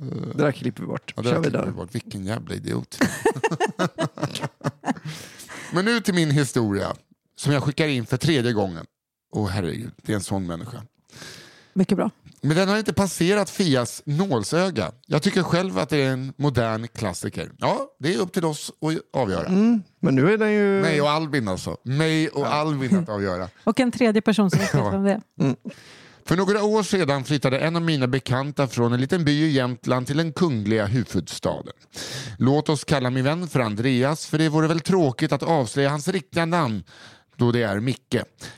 [0.01, 1.13] Det där klipper vi bort.
[1.15, 1.65] Ja, det Kör vidare.
[1.65, 1.95] vi bort.
[1.95, 2.97] Vilken jävla idiot.
[5.73, 6.93] Men nu till min historia
[7.35, 8.85] som jag skickar in för tredje gången.
[9.33, 10.83] Åh herregud, det är en sån människa.
[11.73, 12.09] Mycket bra.
[12.41, 14.91] Men den har inte passerat Fias nålsöga.
[15.07, 17.51] Jag tycker själv att det är en modern klassiker.
[17.57, 19.45] Ja, det är upp till oss att avgöra.
[19.45, 20.81] Mm, men nu är den ju...
[20.81, 21.77] Mig och Albin alltså.
[21.83, 23.49] Mig och Albin att avgöra.
[23.63, 24.91] Och en tredje person som inte vet Ja.
[24.91, 25.11] vem det
[25.45, 25.55] är.
[26.25, 30.07] För några år sedan flyttade en av mina bekanta från en liten by i Jämtland
[30.07, 31.73] till den kungliga huvudstaden.
[32.37, 36.07] Låt oss kalla min vän för Andreas, för det vore väl tråkigt att avslöja hans
[36.07, 36.83] riktiga namn
[37.35, 38.15] då det är Micke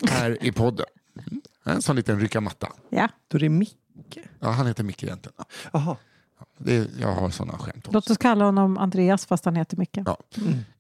[0.09, 0.85] här i podden.
[1.27, 1.41] Mm.
[1.63, 2.67] En sån liten rycka matta.
[2.89, 3.09] Ja.
[3.27, 4.17] Då är det Micke.
[4.39, 5.35] Ja, han heter Micke egentligen.
[5.73, 5.97] Jaha.
[6.57, 7.91] Det, jag har såna skämt också.
[7.91, 9.97] Låt oss kalla honom Andreas fast han heter Micke.
[10.05, 10.17] Ja.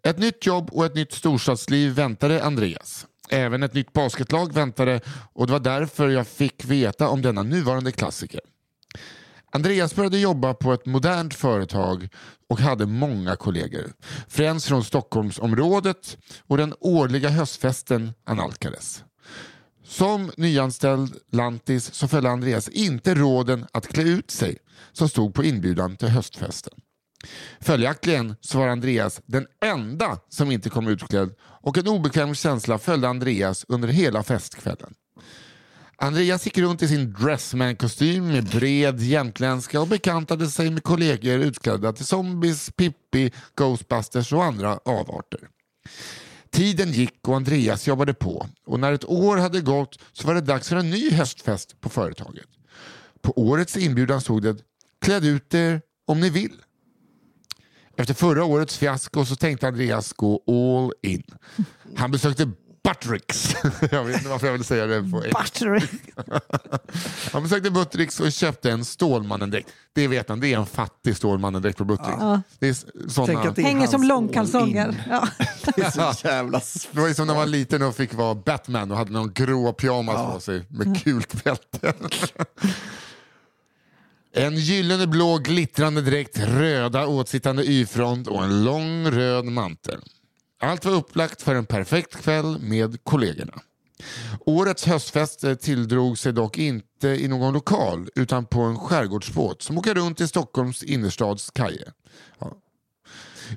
[0.01, 3.07] Ett nytt jobb och ett nytt storstadsliv väntade Andreas.
[3.29, 5.01] Även ett nytt basketlag väntade
[5.33, 8.41] och det var därför jag fick veta om denna nuvarande klassiker.
[9.51, 12.09] Andreas började jobba på ett modernt företag
[12.49, 13.93] och hade många kollegor.
[14.27, 19.03] Främst från Stockholmsområdet och den årliga höstfesten analkades.
[19.83, 24.57] Som nyanställd lantis så följde Andreas inte råden att klä ut sig
[24.91, 26.73] som stod på inbjudan till höstfesten.
[27.59, 33.09] Följaktligen så var Andreas den enda som inte kom utklädd och en obekväm känsla följde
[33.09, 34.93] Andreas under hela festkvällen.
[35.97, 41.93] Andreas gick runt i sin dressman-kostym med bred jämtländska och bekantade sig med kollegor utklädda
[41.93, 45.39] till zombies, Pippi, Ghostbusters och andra avarter.
[46.49, 50.41] Tiden gick och Andreas jobbade på och när ett år hade gått så var det
[50.41, 52.47] dags för en ny höstfest på företaget.
[53.21, 54.57] På årets inbjudan stod det
[55.01, 56.61] “Kläd ut er om ni vill”.
[58.03, 61.23] Efter förra årets fiasko så tänkte Andreas gå all in.
[61.95, 62.51] Han besökte
[62.83, 63.55] Buttricks.
[63.91, 65.23] Jag vet inte varför jag vill säga det på.
[67.31, 69.69] Han besökte Buttricks och köpte en Stålmannen-dräkt.
[69.93, 72.19] Det vet han, det är en fattig Stålmannen-dräkt på Buttricks.
[72.59, 73.41] Det är Tänk såna...
[73.41, 75.07] att det är Hänger som långkalsonger.
[75.09, 75.27] Ja.
[75.75, 76.61] Det är så jävla
[76.91, 79.73] Det var som när man var liten och fick vara Batman och hade någon grå
[79.73, 81.93] pyjamas på sig med kult bälte.
[84.35, 89.99] En gyllene blå glittrande dräkt, röda åtsittande y-front och en lång röd mantel.
[90.61, 93.53] Allt var upplagt för en perfekt kväll med kollegorna.
[94.39, 99.77] Årets höstfest eh, tilldrog sig dock inte i någon lokal utan på en skärgårdsbåt som
[99.77, 101.91] åker runt i Stockholms innerstads kajer.
[102.39, 102.57] Ja.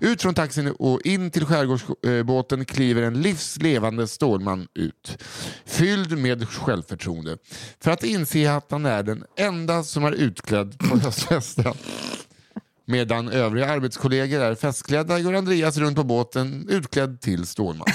[0.00, 5.22] Ut från taxin och in till skärgårdsbåten kliver en livslevande Stålman ut.
[5.64, 7.36] Fylld med självförtroende.
[7.80, 11.74] För att inse att han är den enda som är utklädd på höstfesten.
[12.84, 17.86] Medan övriga arbetskollegor är festklädda går Andreas runt på båten utklädd till Stålman.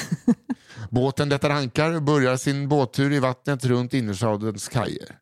[0.89, 5.15] Båten lättar ankar och börjar sin båttur i vattnet runt innerstadens kajer.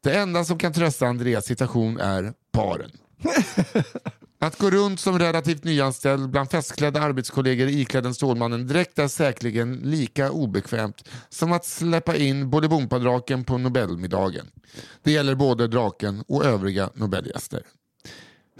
[0.00, 2.90] Det enda som kan trösta Andreas situation är baren.
[4.42, 9.74] Att gå runt som relativt nyanställd bland festklädda arbetskollegor iklädd en Stålmannen direkt är säkerligen
[9.74, 14.46] lika obekvämt som att släppa in Bolibompa-draken på Nobelmiddagen.
[15.02, 17.62] Det gäller både draken och övriga Nobelgäster.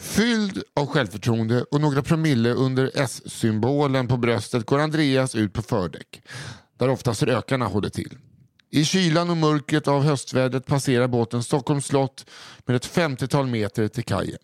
[0.00, 6.22] Fylld av självförtroende och några promille under S-symbolen på bröstet går Andreas ut på fördäck,
[6.78, 8.18] där oftast rökarna håller till.
[8.70, 12.26] I kylan och mörkret av höstvädret passerar båten Stockholms slott
[12.66, 14.38] med ett 50-tal meter till kajen.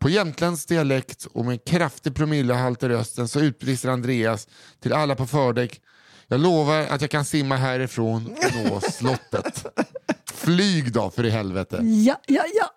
[0.00, 4.48] På jämtländsk dialekt och med en kraftig promillehalt i rösten så utbrister Andreas
[4.80, 5.80] till alla på fördäck.
[6.28, 9.66] Jag lovar att jag kan simma härifrån och nå slottet.
[10.34, 11.76] Flyg då för i helvete.
[11.82, 12.70] Ja, ja, ja.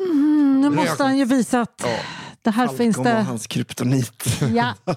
[0.00, 1.84] Mm, nu måste han ju visa att
[2.42, 3.26] det här finns Falcon var det.
[3.26, 4.24] hans kryptonit.
[4.54, 4.74] Ja.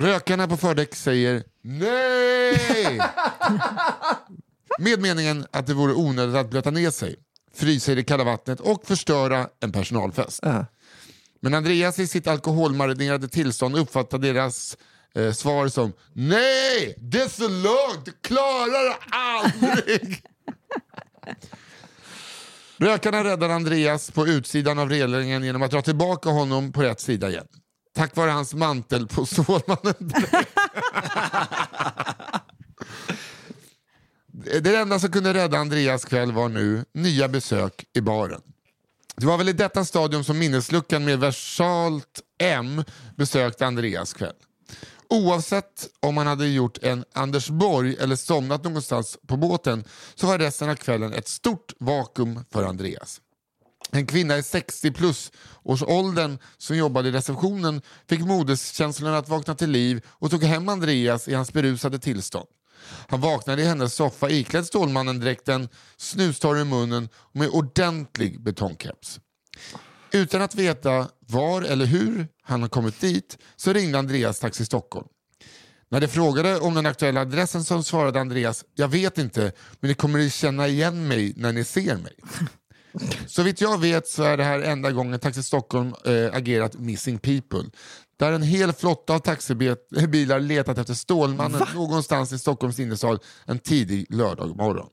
[0.00, 3.00] Rökarna på fördäck säger nej!
[4.78, 7.16] Med meningen att det vore onödigt att blöta ner sig,
[7.54, 10.40] frysa i det kalla vattnet och förstöra en personalfest.
[10.42, 10.66] Ja.
[11.40, 14.76] Men Andreas i sitt alkoholmarinerade tillstånd uppfattar deras
[15.14, 20.24] eh, svar som Nej, det är så långt, du klarar det aldrig!
[22.76, 27.30] Rökarna räddar Andreas på utsidan av relingen genom att dra tillbaka honom på rätt sida
[27.30, 27.46] igen.
[27.94, 29.94] Tack vare hans mantel på Stålmannen.
[34.44, 38.40] Det enda som kunde rädda Andreas kväll var nu nya besök i baren.
[39.16, 42.84] Det var väl i detta stadium som minnesluckan med versalt M
[43.16, 44.34] besökte Andreas kväll.
[45.08, 50.38] Oavsett om han hade gjort en Anders Borg eller somnat någonstans på båten så var
[50.38, 53.20] resten av kvällen ett stort vakuum för Andreas.
[53.90, 59.54] En kvinna i 60 plus års åldern som jobbade i receptionen fick moderskänslorna att vakna
[59.54, 62.48] till liv och tog hem Andreas i hans berusade tillstånd.
[63.08, 69.20] Han vaknade i hennes soffa iklädd Stålmannen-dräkten, snustorr i munnen och med ordentlig betongkeps.
[70.12, 75.06] Utan att veta var eller hur han har kommit dit så ringde Andreas Taxi Stockholm.
[75.90, 79.94] När de frågade om den aktuella adressen så svarade Andreas “Jag vet inte, men ni
[79.94, 82.14] kommer att känna igen mig när ni ser mig”.
[83.26, 87.18] Så vitt jag vet så är det här enda gången Taxi Stockholm äh, agerat Missing
[87.18, 87.64] People.
[88.22, 94.06] Där en hel flotta av taxibilar letat efter Stålmannen någonstans i Stockholms innerstad en tidig
[94.14, 94.88] lördagmorgon.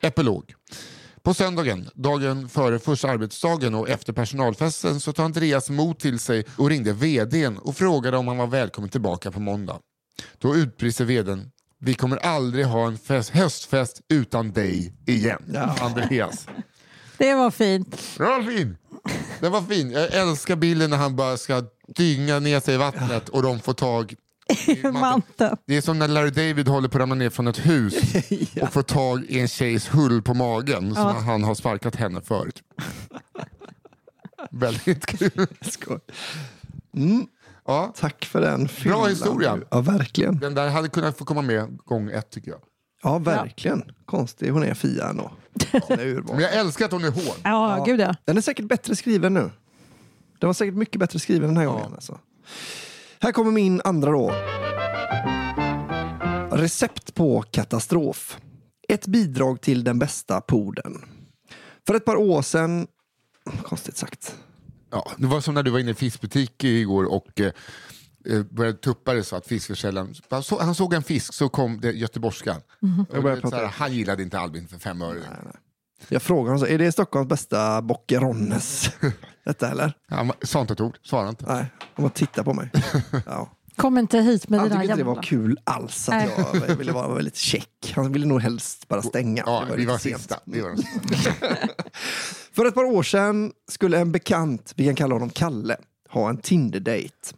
[0.00, 0.54] Epilog.
[1.22, 6.44] På söndagen, dagen före första arbetsdagen och efter personalfesten så tar Andreas mod till sig
[6.56, 9.78] och ringde vdn och frågade om han var välkommen tillbaka på måndag.
[10.38, 15.56] Då utbrister vdn vi kommer aldrig ha en fest, höstfest utan dig igen.
[15.80, 16.46] Andreas.
[17.18, 18.18] Det var fint.
[18.18, 18.76] Var fin.
[19.40, 19.90] Den var fin.
[19.90, 21.62] Jag älskar bilden när han bara ska
[21.96, 24.14] dynga ner sig i vattnet och de får tag
[24.66, 25.56] i Manteln.
[25.66, 27.94] Det är som när Larry David håller på att ramla ner från ett hus
[28.62, 32.62] och får tag i en tjejs hull på magen som han har sparkat henne förut.
[34.50, 35.46] Väldigt kul.
[35.60, 35.98] Skoj.
[37.66, 39.08] Ja, Tack för den fyllan.
[39.08, 39.58] historia.
[39.70, 40.38] Ja, verkligen.
[40.38, 42.60] den där hade kunnat få komma med gång ett tycker jag.
[43.02, 43.92] Ja, verkligen.
[44.04, 45.30] Konstig hon är Fia ändå.
[45.72, 46.34] Hon är urval.
[46.36, 47.36] Men jag älskar att hon är hård.
[47.44, 48.14] Ja, gud ja.
[48.24, 49.50] Den är säkert bättre skriven nu.
[50.38, 51.92] Den var säkert mycket bättre skriven den här gången.
[51.94, 52.18] Alltså.
[53.20, 54.32] Här kommer min andra då.
[56.56, 58.38] Recept på katastrof.
[58.88, 61.04] Ett bidrag till den bästa poden.
[61.86, 62.86] För ett par år sedan,
[63.62, 64.34] konstigt sagt,
[64.90, 67.52] Ja, det var som när du var inne i fiskbutik igår och eh,
[68.50, 71.92] började tuppa det så att fiskförsäljaren, han, så, han såg en fisk så kom det
[71.92, 72.60] göteborgskan.
[73.12, 73.66] Här, prata.
[73.66, 75.18] han gillade inte Albin för fem öre.
[76.08, 78.90] jag frågar honom så, är det Stockholms bästa Boccheronnes?
[79.44, 79.92] Detta eller?
[80.08, 81.44] Han sa inte ett ord, svarade inte.
[81.54, 82.70] Nej, om man tittar på mig.
[83.26, 83.50] Ja.
[83.76, 85.14] Kom inte hit med Han dina tyckte inte det jävla...
[85.14, 86.62] var kul alls att Nej.
[86.68, 87.92] jag ville vara väldigt check.
[87.96, 89.42] Han ville nog helst bara stänga.
[89.46, 90.16] Ja, Det vi var sent.
[90.18, 90.38] sista.
[90.44, 90.76] Vi var.
[92.52, 95.76] För ett par år sedan skulle en bekant, vi kan kalla honom Kalle,
[96.10, 97.34] ha en Tinder-date.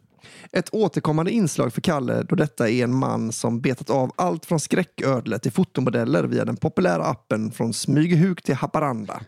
[0.56, 4.60] Ett återkommande inslag för Kalle då detta är en man som betat av allt från
[4.60, 9.20] skräcködlor till fotomodeller via den populära appen från Smygehuk till Haparanda.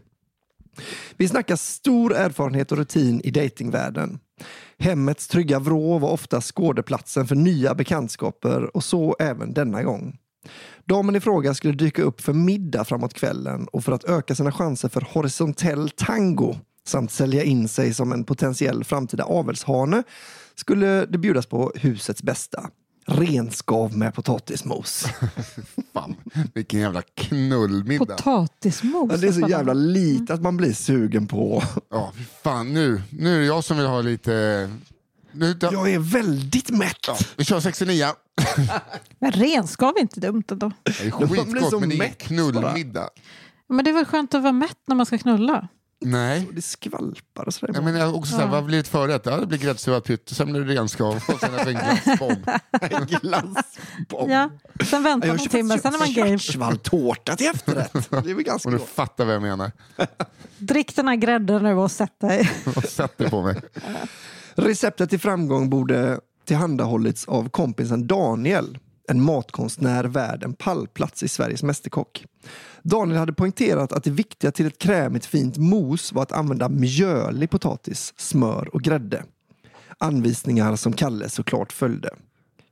[1.17, 4.19] Vi snackar stor erfarenhet och rutin i datingvärlden.
[4.79, 10.19] Hemmets trygga vrå var ofta skådeplatsen för nya bekantskaper och så även denna gång.
[10.85, 14.53] Damen i fråga skulle dyka upp för middag framåt kvällen och för att öka sina
[14.53, 16.57] chanser för horisontell tango
[16.87, 20.03] samt sälja in sig som en potentiell framtida avelshane
[20.55, 22.71] skulle det bjudas på husets bästa.
[23.07, 25.07] Renskav med potatismos.
[25.93, 26.17] Fan,
[26.55, 28.07] vilken jävla knullmiddag.
[28.07, 29.11] Potatismos.
[29.11, 31.63] Ja, det är så jävla lite att man blir sugen på.
[31.91, 32.13] Ja,
[32.43, 33.03] fan nu.
[33.11, 34.71] Nu är det jag som vill ha lite...
[35.33, 35.73] Nu, ja.
[35.73, 37.35] Jag är väldigt mätt.
[37.37, 38.07] Vi kör 69.
[39.19, 40.73] Men renskav är inte dumt ändå.
[40.83, 43.09] Det är skitgott men det är mätt knullmiddag.
[43.69, 45.69] Men det är väl skönt att vara mätt när man ska knulla?
[46.05, 46.49] Nej.
[46.53, 47.75] Det skvalpar och sådär.
[47.75, 49.23] Jag menar också såhär, vad blir det förrätt?
[49.27, 52.51] Ja, det blir gräddstuvad pytt, sen blir det renskav och sen är det en glassbomb.
[53.21, 54.31] Glassbomb.
[54.31, 54.51] Ja.
[54.85, 56.39] Sen väntar man en timme, sen är man game.
[56.39, 57.93] Schwarzwaldtårta till efterrätt.
[58.11, 59.73] Det är väl ganska Och du fattar vad jag menar.
[60.59, 62.51] Drick den här grädden nu och sätt dig.
[62.77, 63.61] Och sätt det på mig.
[64.55, 71.63] Receptet till framgång borde tillhandahållits av kompisen Daniel, en matkonstnär värd en pallplats i Sveriges
[71.63, 72.25] Mästerkock.
[72.85, 77.51] Daniel hade poängterat att det viktiga till ett krämigt fint mos var att använda mjölig
[77.51, 79.25] potatis, smör och grädde.
[79.99, 82.11] Anvisningar som Kalle såklart följde.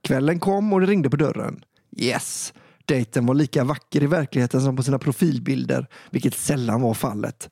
[0.02, 1.64] Kvällen kom och det ringde på dörren.
[1.96, 2.52] Yes!
[2.84, 7.50] Dejten var lika vacker i verkligheten som på sina profilbilder, vilket sällan var fallet.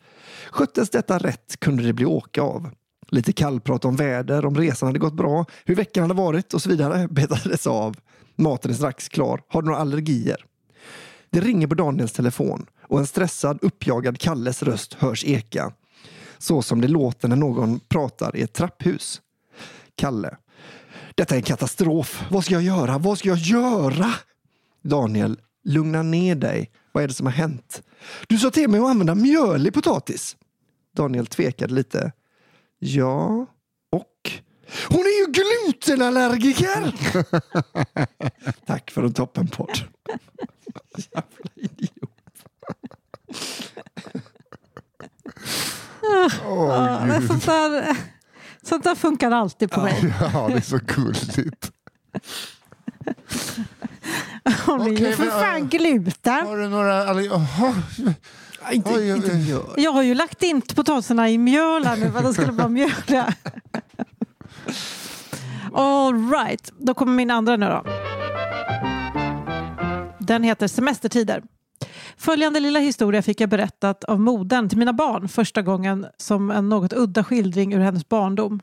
[0.50, 2.70] Sköttes detta rätt kunde det bli åka av.
[3.08, 6.68] Lite kallprat om väder, om resan hade gått bra, hur veckan hade varit och så
[6.68, 7.96] vidare betades av.
[8.36, 9.40] Maten är strax klar.
[9.48, 10.46] Har du några allergier?
[11.30, 15.72] Det ringer på Daniels telefon och en stressad, uppjagad Kalles röst hörs eka.
[16.38, 19.20] Så som det låter när någon pratar i ett trapphus.
[19.94, 20.36] Kalle.
[21.14, 22.24] Detta är en katastrof.
[22.30, 22.98] Vad ska jag göra?
[22.98, 24.14] Vad ska jag göra?
[24.82, 25.40] Daniel.
[25.64, 26.70] Lugna ner dig.
[26.92, 27.82] Vad är det som har hänt?
[28.26, 30.36] Du sa till mig att använda mjölig potatis.
[30.96, 32.12] Daniel tvekade lite.
[32.78, 33.46] Ja,
[33.92, 34.30] och?
[34.88, 36.94] Hon är ju glutenallergiker!
[38.66, 39.80] Tack för en toppenpodd.
[40.96, 42.10] Jävla idiot.
[46.42, 47.96] Ja, men sånt, där,
[48.62, 50.14] sånt där funkar alltid på mig.
[50.32, 51.72] Ja, det är så gulligt.
[54.66, 56.46] Hon är ju Okej, för fan äh, gluten.
[56.46, 57.12] Har du några...
[57.12, 59.36] Nej, inte, Oj, oj, inte oj.
[59.36, 59.74] mjöl.
[59.76, 62.68] Jag har ju lagt in potatisarna i mjöl här nu för att de skulle vara
[62.68, 63.34] mjöliga.
[65.74, 67.84] All right, då kommer min andra nu då.
[70.30, 71.42] Den heter Semestertider.
[72.16, 76.68] Följande lilla historia fick jag berättat av modern till mina barn första gången som en
[76.68, 78.60] något udda skildring ur hennes barndom.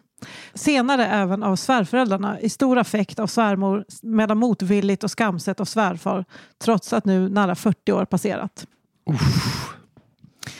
[0.54, 6.26] Senare även av svärföräldrarna i stor affekt av svärmor medan motvilligt och skamset av svärfar
[6.58, 8.68] trots att nu nära 40 år passerat.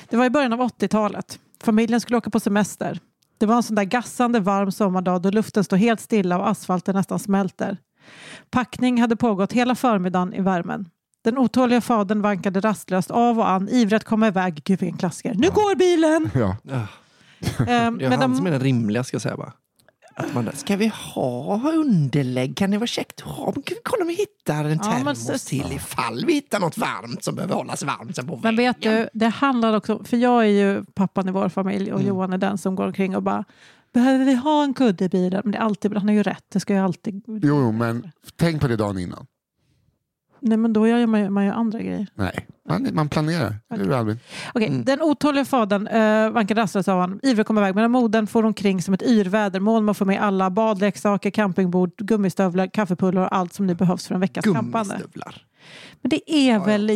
[0.10, 1.40] Det var i början av 80-talet.
[1.64, 3.00] Familjen skulle åka på semester.
[3.38, 6.96] Det var en sån där gassande varm sommardag då luften står helt stilla och asfalten
[6.96, 7.78] nästan smälter.
[8.50, 10.90] Packning hade pågått hela förmiddagen i värmen.
[11.28, 14.62] Den otåliga fadern vankade rastlöst av och an, ivrig att komma iväg.
[14.64, 15.34] Gud vilken klassiker.
[15.36, 16.30] Nu går bilen!
[16.34, 16.56] Ja.
[17.68, 19.54] Ehm, Det är men han de- som är den rimliga ska jag säga bara.
[20.16, 22.58] Att man, ska vi ha underlägg?
[22.58, 23.52] Kan det vara käckt att ha?
[23.52, 26.60] Kan vi kolla om vi hittar en Ja, men termos så- till ifall vi hittar
[26.60, 30.18] något varmt som behöver hållas varmt sen på Men vet du, det handlar också, för
[30.18, 31.96] jag är ju pappan i vår familj Mm.
[32.02, 33.44] och Johan är den som går omkring och bara
[33.94, 35.42] Behöver vi ha en kudde i bilen?
[35.44, 37.24] Men det är alltid, han har ju rätt, det ska ju alltid...
[37.28, 39.26] Jo, jo, men tänk på det dagen innan.
[40.40, 42.08] Nej men då gör man ju, man ju andra grejer.
[42.16, 43.56] Nej, man, man planerar.
[43.70, 44.20] Hur Albin?
[44.54, 44.84] Okej, Mm.
[44.84, 48.82] Den otåliga fadern uh, vankade rastlöst av ivrig att komma iväg, medan modern får omkring
[48.82, 53.54] som ett yrväder, mål med att få med alla badleksaker, campingbord, gummistövlar, kaffepulver och allt
[53.54, 54.46] som nu behövs för en veckas.
[54.46, 55.46] Gummistövlar.
[56.02, 56.90] Men det är väl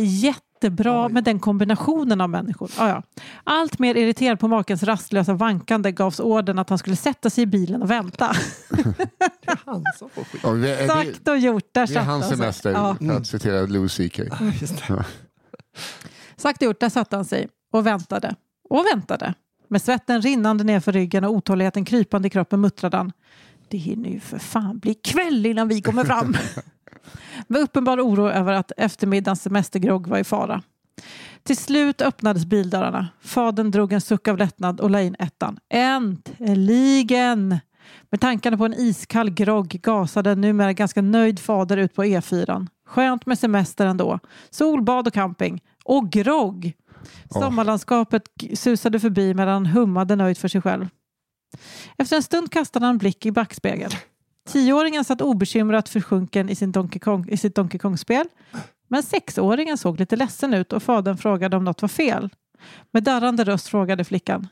[0.66, 1.12] jättebra Oj.
[1.12, 2.70] med den kombinationen av människor.
[2.78, 3.02] Ja, ja.
[3.44, 7.46] Allt mer irriterad på makens rastlösa vankande gavs orden att han skulle sätta sig i
[7.46, 8.32] bilen och vänta.
[8.70, 10.40] Det är han som får skit.
[10.44, 12.38] Ja, det, är- det, Sagt och gjort, där det är satt hans han sig.
[12.38, 12.96] semester, Ja.
[13.00, 14.18] för att citera Louis CK.
[14.60, 15.04] Just det.
[16.36, 18.34] Sagt och gjort, där satte han sig och väntade.
[18.70, 19.34] Och väntade.
[19.68, 23.12] Med svetten rinnande ner för ryggen och otåligheten krypande i kroppen muttrade han.
[23.68, 26.36] Det hinner ju för fan bli kväll innan vi kommer fram.
[27.46, 30.62] Med uppenbar oro över att eftermiddagens semestergrogg var i fara.
[31.42, 33.08] Till slut öppnades bildörrarna.
[33.20, 35.58] Fadern drog en suck av lättnad och la in ettan.
[35.70, 37.58] Äntligen!
[38.10, 42.66] Med tankarna på en iskall grogg gasade en numera ganska nöjd fader ut på E4.
[42.86, 44.18] Skönt med semester ändå.
[44.50, 45.60] Solbad och camping.
[45.84, 46.72] Och grogg!
[47.30, 48.22] Sommarlandskapet
[48.54, 50.88] susade förbi medan han hummade nöjt för sig själv.
[51.98, 53.92] Efter en stund kastade han en blick i backspegeln.
[54.48, 58.26] Tioåringen satt obekymrat försjunken i, sin Donkey Kong, i sitt Donkey Kong-spel.
[58.88, 62.30] Men sexåringen såg lite ledsen ut och fadern frågade om något var fel.
[62.90, 64.48] Med darrande röst frågade flickan.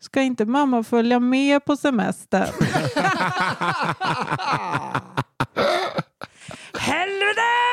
[0.00, 2.50] Ska inte mamma följa med på semester?
[6.78, 7.66] Helvete!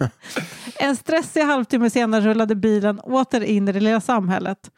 [0.78, 4.70] en stressig halvtimme senare rullade bilen åter in i det lilla samhället.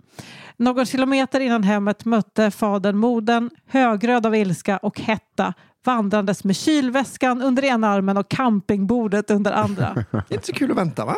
[0.63, 5.55] Någon kilometer innan hemmet mötte fadern modern, högröd av ilska och hetta,
[5.85, 9.95] vandrandes med kylväskan under ena armen och campingbordet under andra.
[9.95, 11.17] Det är inte så kul att vänta va?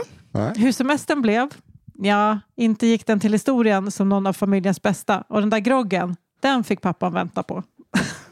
[0.57, 1.49] Hur semestern blev?
[1.95, 5.25] Ja, inte gick den till historien som någon av familjens bästa.
[5.29, 7.63] Och den där groggen, den fick pappan vänta på.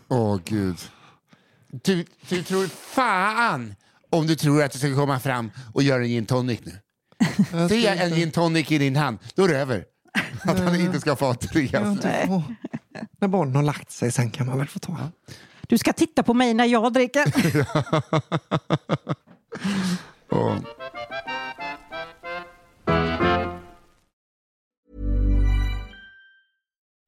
[0.09, 0.77] Åh gud.
[1.71, 3.75] Du, du tror fan
[4.11, 6.73] om du tror att du ska komma fram och göra en gin tonic nu.
[7.69, 9.85] Se en gin tonic i din hand, då är det över.
[10.51, 11.71] Att han inte ska få tre.
[12.29, 12.43] Åh,
[13.19, 14.97] När barnen har lagt sig sen kan man väl få ta.
[15.67, 17.25] Du ska titta på mig när jag dricker.
[20.31, 20.57] Åh.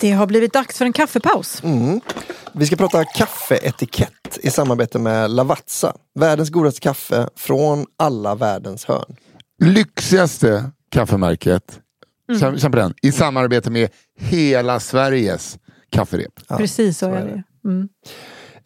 [0.00, 1.62] Det har blivit dags för en kaffepaus.
[1.64, 2.00] Mm.
[2.52, 5.96] Vi ska prata kaffeetikett i samarbete med Lavazza.
[6.14, 9.16] Världens godaste kaffe från alla världens hörn.
[9.64, 11.80] Lyxigaste kaffemärket,
[12.40, 15.58] känn känn på den, i samarbete med hela Sveriges
[15.90, 16.48] kafferep.
[16.48, 17.42] Precis så, så är det.
[17.68, 17.88] Mm.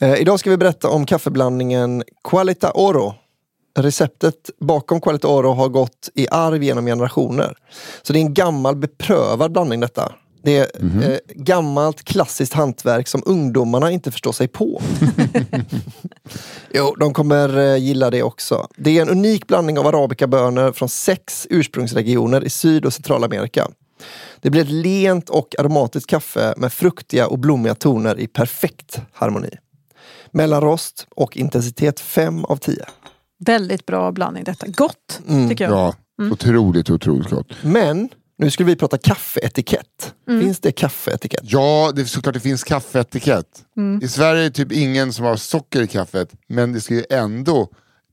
[0.00, 3.14] Eh, idag ska vi berätta om kaffeblandningen Qualita Oro.
[3.78, 7.54] Receptet bakom Qualita Oro har gått i arv genom generationer.
[8.02, 10.12] Så det är en gammal beprövad blandning detta.
[10.42, 14.82] Det är eh, gammalt klassiskt hantverk som ungdomarna inte förstår sig på.
[16.74, 18.66] jo, de kommer eh, gilla det också.
[18.76, 23.68] Det är en unik blandning av arabikabönor från sex ursprungsregioner i Syd och Centralamerika.
[24.40, 29.50] Det blir ett lent och aromatiskt kaffe med fruktiga och blommiga toner i perfekt harmoni.
[30.30, 32.84] Mellanrost och intensitet 5 av 10.
[33.38, 34.66] Väldigt bra blandning detta.
[34.66, 35.48] Gott, Mm.
[35.48, 35.72] tycker jag.
[35.72, 35.94] Ja,
[36.32, 37.46] otroligt, otroligt gott.
[37.62, 38.08] Men
[38.40, 40.14] nu skulle vi prata kaffeetikett.
[40.28, 40.40] Mm.
[40.42, 41.40] Finns det kaffeetikett?
[41.44, 43.46] Ja, det är såklart det finns kaffeetikett.
[43.76, 44.00] Mm.
[44.04, 47.04] I Sverige är det typ ingen som har socker i kaffet, men det ska ju
[47.10, 47.68] ändå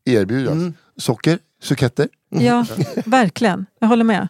[0.05, 0.53] erbjudas.
[0.53, 0.73] Mm.
[0.97, 1.39] Socker?
[1.63, 2.07] Suketter?
[2.29, 2.65] Ja,
[3.05, 3.65] verkligen.
[3.79, 4.27] Jag håller med.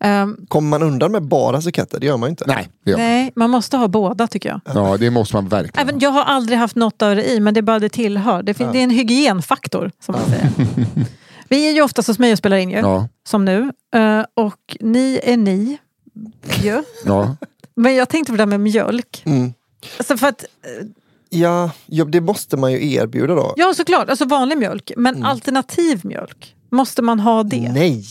[0.00, 2.00] Ehm, Kommer man undan med bara suketter?
[2.00, 2.44] Det gör man ju inte.
[2.46, 2.94] Nej, man.
[2.96, 4.60] nej, man måste ha båda tycker jag.
[4.74, 5.88] Ja, det måste man verkligen.
[5.88, 8.42] Även, jag har aldrig haft något av det i, men det är bara det tillhör.
[8.42, 10.50] Det, fin- det är en hygienfaktor, som man säger.
[11.54, 13.72] Vi är ju ofta hos mig och spelar in ju, Ja, som nu.
[13.96, 15.78] Eh, och ni är ni.
[16.62, 16.82] ju.
[17.04, 17.36] ja.
[17.76, 19.22] Men jag tänkte på det där med mjölk.
[19.26, 19.52] Mm.
[19.98, 20.44] Alltså för att,
[21.30, 23.54] Ja, ja, det måste man ju erbjuda då.
[23.56, 24.92] ja, såklart, alltså vanlig mjölk.
[24.96, 27.72] Men alternativ mjölk, måste man ha det?
[27.72, 28.04] Nej!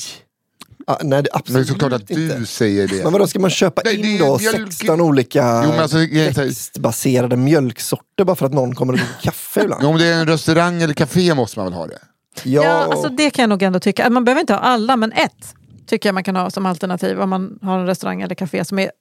[0.88, 2.46] Ah, nej, Men absolut är såklart att du inte.
[2.46, 3.04] säger det.
[3.04, 5.98] Men vadå, ska man köpa Nej, det in då mjölk- 16 olika Jo, men alltså,
[5.98, 9.84] växtbaserade mjölksorter bara för att någon kommer och dricker kaffe ibland?
[9.84, 12.00] Ja, Om det är en restaurang eller café måste man väl ha det?
[12.44, 14.10] Ja, Ja, alltså det kan jag nog ändå tycka.
[14.10, 15.56] Man behöver inte ha alla, men ett
[15.86, 18.80] tycker jag man kan ha som alternativ om man har en restaurang eller café som
[18.80, 18.92] är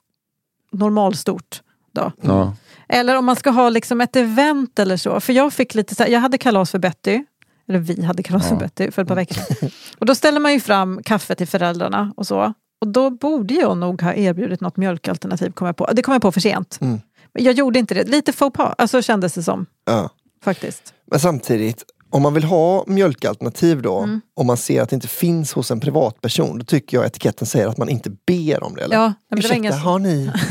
[0.71, 1.61] normalstort.
[1.91, 2.11] Då.
[2.21, 2.55] Ja.
[2.89, 5.19] Eller om man ska ha liksom ett event eller så.
[5.19, 7.23] För jag fick lite så här, jag hade kalas för Betty.
[7.67, 9.43] Eller vi hade kalas för Betty för ett par veckor.
[9.99, 12.53] Och då ställer man ju fram kaffe till föräldrarna och så.
[12.81, 15.51] Och då borde jag nog ha erbjudit något mjölkalternativ.
[15.51, 15.89] Kom jag på.
[15.93, 16.77] Det kom jag på för sent.
[16.81, 16.99] Mm.
[17.33, 18.03] Men jag gjorde inte det.
[18.03, 19.65] Lite faux pas, alltså kändes det som.
[19.85, 20.09] ja.
[20.43, 20.93] Faktiskt.
[21.05, 21.83] Men samtidigt,
[22.13, 24.21] om man vill ha mjölkalternativ då, Mm.
[24.35, 27.67] om man ser att det inte finns hos en privatperson, då tycker jag etiketten säger
[27.67, 28.81] att man inte ber om det.
[28.83, 28.95] Eller?
[28.95, 29.73] Ja, men det Ursäkta, ingen...
[29.73, 30.31] har ni?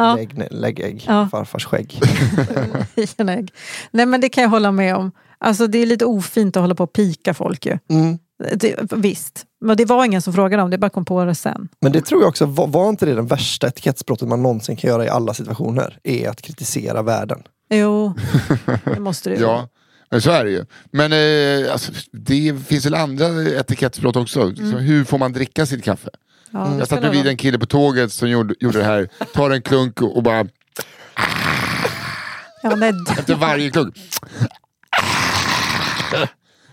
[0.00, 0.14] Ja.
[0.14, 1.28] Lägg, lägg ägg, Ja.
[1.30, 2.00] farfars skägg.
[3.28, 3.52] ägg.
[3.90, 5.12] Nej men det kan jag hålla med om.
[5.38, 7.78] Alltså det är lite ofint att hålla på och pika folk ju.
[7.90, 8.18] Mm.
[8.54, 11.68] Det, visst, men det var ingen som frågade om det, bara kom på det sen.
[11.80, 14.90] Men det tror jag också, var, var inte det den värsta etikettsbrottet man någonsin kan
[14.90, 15.98] göra i alla situationer?
[16.04, 17.42] Är att kritisera världen.
[17.70, 18.14] Jo,
[18.84, 19.42] det måste det ju.
[19.42, 19.68] Ja,
[20.10, 20.64] men så är det ju.
[20.92, 24.54] Men eh, alltså, det finns väl andra etikettsbrott också.
[24.56, 26.08] Så hur får man dricka sitt kaffe?
[26.50, 29.08] Ja, Jag satt bredvid en kille på tåget som gjorde, gjorde det här.
[29.34, 30.46] Tar en klunk och och bara
[32.62, 33.94] Ja, nej, efter varje klunk.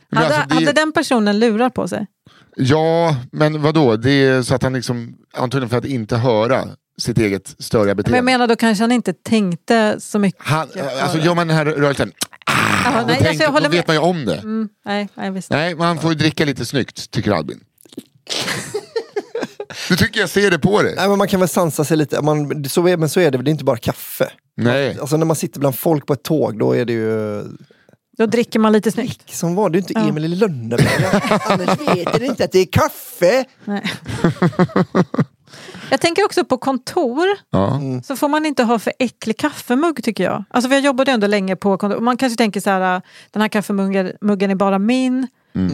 [0.09, 2.07] Men hade, alltså, det- hade den personen lurar på sig?
[2.55, 3.95] Ja, men vadå?
[3.95, 6.63] Det är så att han liksom, antagligen för att inte höra
[6.97, 8.17] sitt eget störiga Men beteende.
[8.17, 10.41] jag menar då kanske han inte tänkte så mycket.
[10.45, 10.67] han,
[11.01, 12.11] alltså, gör man den här rörelsen,
[12.85, 13.95] Ja, då, nej, tänk, alltså, jag håller då vet med.
[13.95, 14.37] man ju om det.
[14.37, 15.49] Mm, nej, nej, visst.
[15.49, 17.59] Nej, man får ju dricka lite snyggt, tycker Albin.
[19.89, 20.93] Du tycker jag ser det på dig.
[20.95, 23.37] Nej, men man kan väl sansa sig lite, man, så är, men så är det,
[23.37, 24.29] det är inte bara kaffe.
[24.57, 24.97] Nej.
[24.99, 27.43] Alltså när man sitter bland folk på ett tåg, då är det ju...
[28.17, 29.33] Då dricker man lite snyggt.
[29.35, 30.07] Som var det ju inte Ja.
[30.09, 31.21] Emil i Lönneberga.
[31.45, 33.45] Annars vet ni inte att det är kaffe.
[33.65, 33.83] Nej.
[35.91, 37.27] Jag tänker också på kontor.
[37.49, 37.79] Ja.
[38.03, 40.43] Så får man inte ha för äcklig kaffemugg tycker jag.
[40.49, 41.99] Alltså för jag jobbade ändå länge på kontor.
[41.99, 43.01] Man kanske tänker så här,
[43.31, 45.27] den här kaffemuggen muggen är bara min.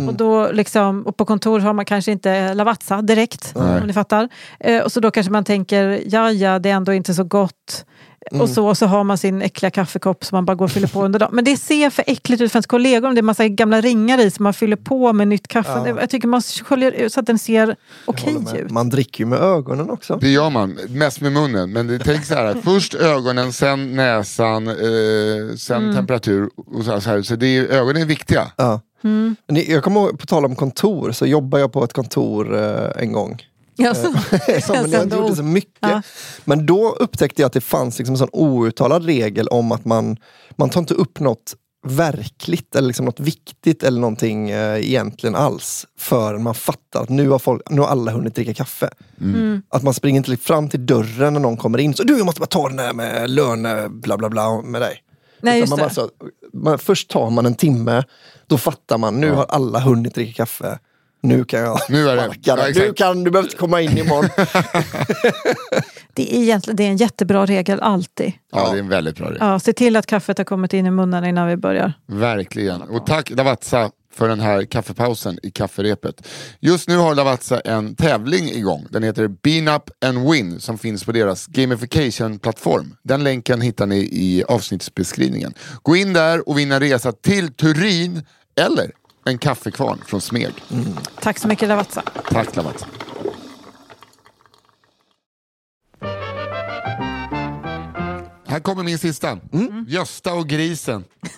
[0.08, 4.30] Och, då liksom, och på kontor har man kanske inte Lavazza direkt, om ni fattar.
[4.60, 7.86] Eh, och så då kanske man tänker, ja ja, det är ändå inte så gott.
[8.32, 10.88] Och så, och så har man sin äckliga kaffekopp som man bara går och fyller
[10.88, 11.30] på under dagen.
[11.34, 14.18] Men det ser för äckligt ut för ens kollegor om det är massa gamla ringar
[14.20, 15.70] i som man fyller på med nytt kaffe.
[15.86, 15.88] Ja.
[16.00, 18.60] Jag tycker man sköljer ut så att den ser okej med.
[18.60, 18.72] ut.
[18.72, 20.18] Man dricker ju med ögonen också.
[20.22, 21.72] Det gör man, mest med munnen.
[21.74, 24.76] Men det, tänk så här, först ögonen, sen näsan, eh,
[25.58, 25.96] sen Mm.
[25.96, 26.50] temperatur.
[26.76, 28.52] Och så här, så det är, ögonen är viktiga.
[28.56, 28.82] Ja.
[29.04, 29.36] Mm.
[29.48, 33.12] Jag kommer ihåg, på tal om kontor, så jobbade jag på ett kontor eh, en
[33.12, 33.42] gång.
[33.82, 34.02] Ja, så,
[34.62, 35.78] Som, men jag inte gjorde så mycket.
[35.80, 36.02] Ja.
[36.46, 40.18] Men då upptäckte jag att det fanns liksom en sån outtalad regel om att man,
[40.56, 41.56] man tar inte upp något
[41.88, 47.30] verkligt eller liksom något viktigt eller någonting eh, egentligen alls förrän man fattar att nu
[47.30, 48.90] har, folk, nu har alla hunnit dricka kaffe.
[49.22, 49.62] Mm.
[49.70, 51.94] Att man springer inte fram till dörren när någon kommer in.
[51.94, 55.04] Så du, jag måste bara ta den här med löne, bla bla bla med dig.
[55.42, 55.84] Nej, man det.
[55.84, 56.10] bara så,
[56.54, 58.04] man, först tar man en timme,
[58.48, 60.80] då fattar man, nu har alla hunnit dricka kaffe.
[61.24, 62.68] Nu kan jag Nu är det- ja.
[62.76, 64.30] Nu kan du behöver inte komma in imorgon.
[66.14, 68.34] Det är, egentligen, det är en jättebra regel alltid.
[68.52, 69.38] Ja, det är en väldigt bra regel.
[69.42, 71.94] Ja, se till att kaffet har kommit in i munnen innan vi börjar.
[72.08, 72.82] Verkligen.
[72.82, 76.28] Och tack Lavazza för den här kaffepausen i kafferepet.
[76.60, 78.88] Just nu har Lavazza en tävling igång.
[78.90, 82.96] Den heter Bean Up and Win som finns på deras gamification-plattform.
[83.04, 85.54] Den länken hittar ni i avsnittsbeskrivningen.
[85.84, 88.24] Gå in där och vinna resa till Turin
[88.62, 88.92] eller
[89.26, 90.54] en kaffekvarn från Smeg.
[90.72, 90.86] Mm.
[91.22, 92.02] Tack så mycket Lavazza.
[92.30, 92.86] Tack Lavazza.
[98.52, 99.40] Här kommer min sista.
[99.54, 99.86] Mm.
[99.90, 101.04] Gösta och grisen.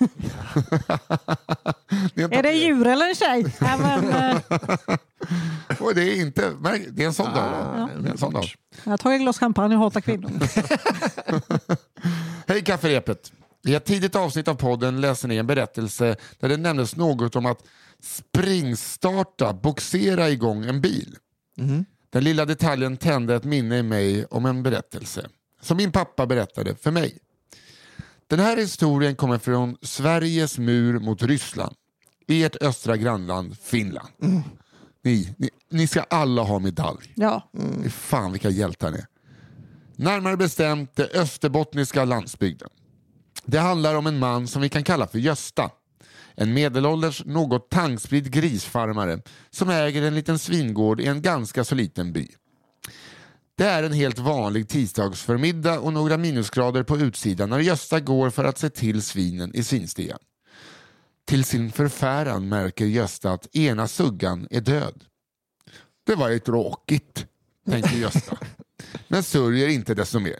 [2.13, 3.45] det är, är, det djur eller en tjej?
[5.79, 6.51] och eh, det är inte...
[6.89, 7.49] Det är en sån ah, dag.
[7.77, 7.89] Ja.
[8.11, 8.45] En sån dag.
[8.83, 10.31] Jag tar ett glas champagne och hatar kvinnor.
[12.47, 13.31] Hej kafferepet.
[13.65, 17.45] I ett tidigt avsnitt av podden läste ni en berättelse där det nämndes något om
[17.45, 17.63] att
[18.01, 21.17] springstarta, boxera igång en bil.
[22.09, 25.29] Den lilla detaljen tände ett minne i mig om en berättelse
[25.61, 27.17] som min pappa berättade för mig.
[28.27, 31.75] Den här historien kommer från Sveriges mur mot Ryssland
[32.27, 34.09] i ert östra grannland Finland.
[35.03, 37.13] Ni, ni, ni ska alla ha medalj.
[37.15, 37.49] Ja.
[37.83, 39.07] Fy Fan vilka hjältar ni är.
[39.95, 42.69] Närmare bestämt det österbottniska landsbygden.
[43.45, 45.71] Det handlar om en man som vi kan kalla för Gösta.
[46.35, 52.13] En medelålders, något tangspridd grisfarmare som äger en liten svingård i en ganska så liten
[52.13, 52.27] by.
[53.55, 58.43] Det är en helt vanlig tisdagsförmiddag och några minusgrader på utsidan när Gösta går för
[58.43, 60.19] att se till svinen i svinstian.
[61.25, 65.03] Till sin förfäran märker Gösta att ena suggan är död.
[66.05, 67.25] Det var ju tråkigt,
[67.69, 68.37] tänker Gösta.
[69.07, 70.39] Men sörjer inte desto mer.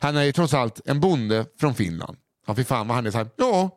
[0.00, 2.16] Han är ju trots allt en bonde från Finland.
[2.46, 3.70] Ja, fy fan vad han är så här, ja,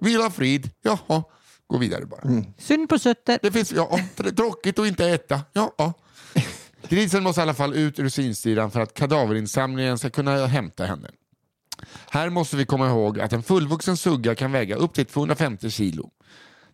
[0.00, 1.24] vila frid, jaha,
[1.66, 2.44] gå vidare bara.
[2.58, 3.38] Synd på sötter.
[3.42, 5.74] Det finns, ja, tr- tråkigt att inte äta, ja.
[5.78, 5.92] ja.
[6.88, 11.10] Grisen måste i alla fall ut ur svinstyran för att kadaverinsamlingen ska kunna hämta henne.
[12.10, 16.10] Här måste vi komma ihåg att en fullvuxen sugga kan väga upp till 250 kilo.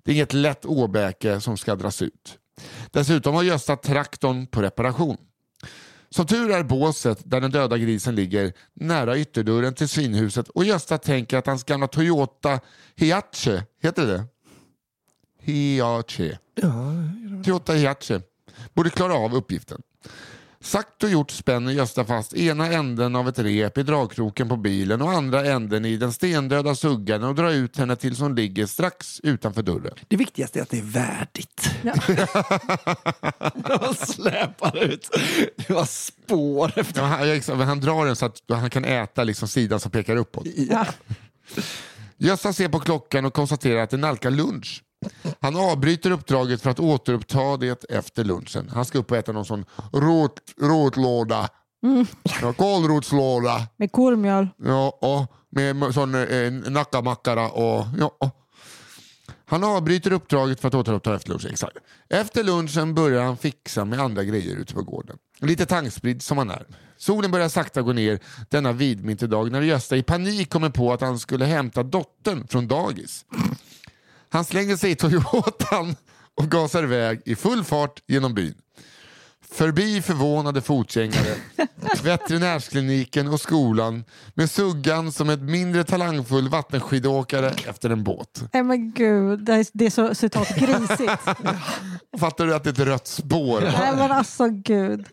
[0.03, 2.39] Det är inget lätt åbäke som ska dras ut.
[2.91, 5.17] Dessutom har Gösta traktorn på reparation.
[6.11, 10.99] Som tur är båset där den döda grisen ligger nära ytterdörren till svinhuset och Gösta
[10.99, 12.61] tänker att hans gamla Toyota
[12.97, 14.25] Hiace, heter det
[15.41, 16.39] Hiace?
[17.45, 18.23] Toyota Hiace
[18.75, 19.83] borde klara av uppgiften.
[20.61, 25.03] Sagt och gjort spänner Gösta fast ena änden av ett rep i dragkroken på bilen
[25.03, 29.21] och andra änden i den stendöda suggan och drar ut henne till som ligger strax
[29.23, 29.95] utanför dörren.
[30.09, 31.71] Det viktigaste är att det är värdigt.
[33.69, 35.09] De släpar ut.
[35.57, 37.01] Det var spår efter.
[37.01, 40.17] Ja, han, men han drar den så att han kan äta liksom sidan som pekar
[40.17, 40.47] uppåt.
[40.57, 40.87] Ja.
[42.17, 44.83] Gösta ser på klockan och konstaterar att det nalkar lunch.
[45.41, 48.71] Han avbryter uppdraget för att återuppta det efter lunchen.
[48.75, 51.49] Han ska upp och äta någon sån rot, rotlåda.
[52.43, 53.67] Ja, kålrotslåda.
[53.77, 54.49] Med korvmjöl.
[54.57, 58.31] Ja, och med sån eh, nackamackara och ja.
[59.47, 61.51] Han avbryter uppdraget för att återuppta efter lunchen.
[61.51, 61.77] Exakt.
[62.09, 65.17] Efter lunchen börjar han fixa med andra grejer ute på gården.
[65.41, 66.67] Lite tankspridd som han är.
[66.97, 68.19] Solen börjar sakta gå ner
[68.49, 73.25] denna vidvinterdag när Gösta i panik kommer på att han skulle hämta dottern från dagis.
[74.29, 75.97] Han slänger sig i Toyotan
[76.35, 78.55] och gasar iväg i full fart genom byn.
[79.51, 81.35] Förbi förvånade fotgängare,
[82.03, 84.05] veterinärskliniken och skolan
[84.35, 88.43] med suggan som ett mindre talangfull vattenskidåkare efter en båt.
[88.53, 91.22] Nej men gud, det är, det är så citat grisigt.
[92.18, 93.61] Fattar du att det är ett rött spår?
[93.61, 95.07] Nej men alltså gud.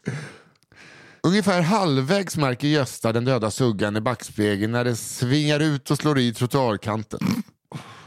[1.24, 6.20] Ungefär halvvägs märker Gösta den döda suggan i backspegeln när det svingar ut och slår
[6.20, 7.20] i trottoarkanten.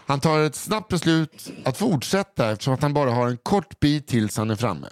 [0.08, 4.06] Han tar ett snabbt beslut att fortsätta eftersom att han bara har en kort bit
[4.06, 4.86] tills han är framme.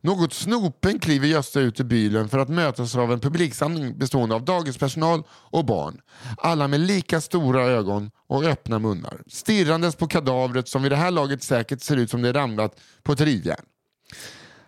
[0.00, 4.44] Något snopen kliver Gösta ut ur bilen för att mötas av en publiksamling bestående av
[4.44, 6.00] dagispersonal och barn.
[6.38, 9.22] Alla med lika stora ögon och öppna munnar.
[9.26, 13.12] Stirrandes på kadavret som vid det här laget säkert ser ut som det ramlat på
[13.12, 13.64] ett rivjärn.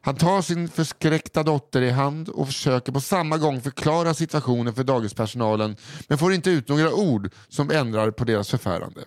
[0.00, 4.84] Han tar sin förskräckta dotter i hand och försöker på samma gång förklara situationen för
[4.84, 5.76] dagispersonalen
[6.08, 9.00] men får inte ut några ord som ändrar på deras förfärande.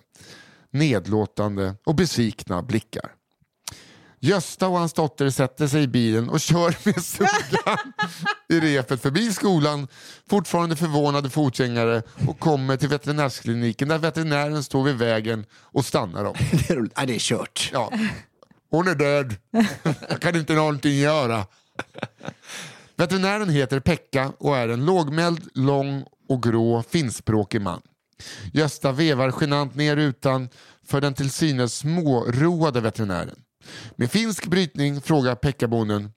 [0.72, 3.12] Nedlåtande och besvikna blickar.
[4.20, 7.92] Gösta och hans dotter sätter sig i bilen och kör med suggan
[8.48, 9.88] i repet förbi skolan,
[10.30, 16.34] fortfarande förvånade fotgängare och kommer till veterinärskliniken där veterinären står vid vägen och stannar dem.
[16.50, 16.88] Det är.
[16.96, 17.70] Ja, det är kört.
[17.72, 17.92] Ja.
[18.70, 19.34] Hon är död.
[20.08, 21.46] Jag kan inte någonting göra.
[22.96, 27.82] Veterinären heter Pekka och är en lågmäld, lång och grå finskspråkig man.
[28.52, 30.48] Gösta vevar genant ner rutan
[30.86, 33.42] för den till synes småroade veterinären.
[33.96, 36.10] Med finsk brytning frågar Pekkabonden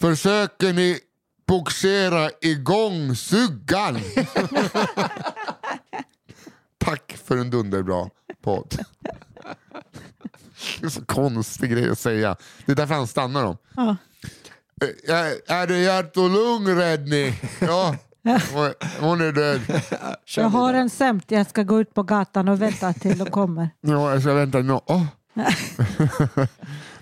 [0.00, 0.98] Försöker ni
[1.46, 3.98] boxera igång suggan?
[6.78, 8.10] Tack för en dunderbra
[8.42, 8.78] podd.
[10.80, 12.36] Det är så konstig grej att säga.
[12.66, 13.56] Det är därför han stannar dem.
[13.76, 13.96] Ja.
[14.82, 17.40] Eh, Är, är det hjärt och lungräddning?
[17.60, 19.60] Ja, hon- hon är död.
[20.36, 23.70] Jag har en sämt, jag ska gå ut på gatan och vänta till de kommer.
[23.80, 24.58] Ja, jag ska vänta.
[24.58, 24.72] No.
[24.86, 25.02] Oh.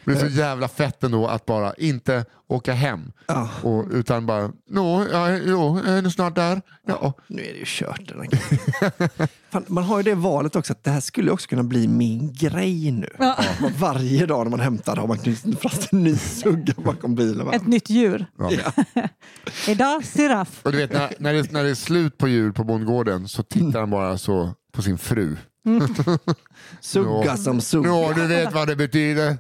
[0.09, 3.13] Men det är så jävla fett ändå att bara inte åka hem.
[3.27, 3.49] Ja.
[3.63, 6.63] Och, utan bara, nå, ja, jo, är ni snart där?
[6.87, 7.13] Ja.
[7.27, 8.01] Nu är det ju kört.
[8.09, 9.29] Den här.
[9.51, 12.33] Fan, man har ju det valet också att det här skulle också kunna bli min
[12.33, 13.09] grej nu.
[13.19, 13.37] Ja.
[13.79, 17.47] Varje dag när man hämtar har man knutit fast en ny sugga bakom bilen.
[17.47, 17.53] va?
[17.53, 18.27] Ett nytt djur.
[18.39, 18.51] Ja.
[19.69, 20.61] Idag giraff.
[20.63, 23.43] Och du vet när, när, det, när det är slut på djur på bondgården så
[23.43, 25.37] tittar han bara så på sin fru.
[26.81, 27.37] Sugga Ja.
[27.37, 27.89] som sugga.
[27.89, 29.39] Ja, du vet vad det betyder.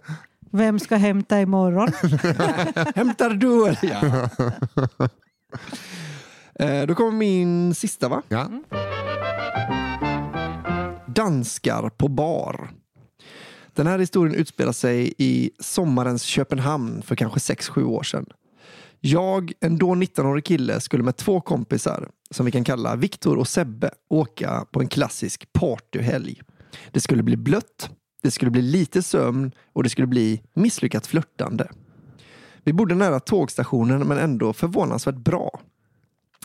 [0.52, 1.88] Vem ska hämta imorgon?
[2.94, 4.28] Hämtar du eller ja.
[6.60, 8.22] Eh, Då kommer min sista va?
[8.28, 8.50] Ja.
[11.06, 12.70] Danskar på bar.
[13.74, 18.26] Den här historien utspelar sig i sommarens Köpenhamn för kanske 6-7 år sedan.
[19.00, 23.48] Jag, en då 19-årig kille, skulle med två kompisar, som vi kan kalla Viktor och
[23.48, 26.40] Sebbe, åka på en klassisk partyhelg.
[26.92, 27.90] Det skulle bli blött,
[28.22, 31.68] det skulle bli lite sömn och det skulle bli misslyckat flörtande.
[32.64, 35.60] Vi bodde nära tågstationen men ändå förvånansvärt bra.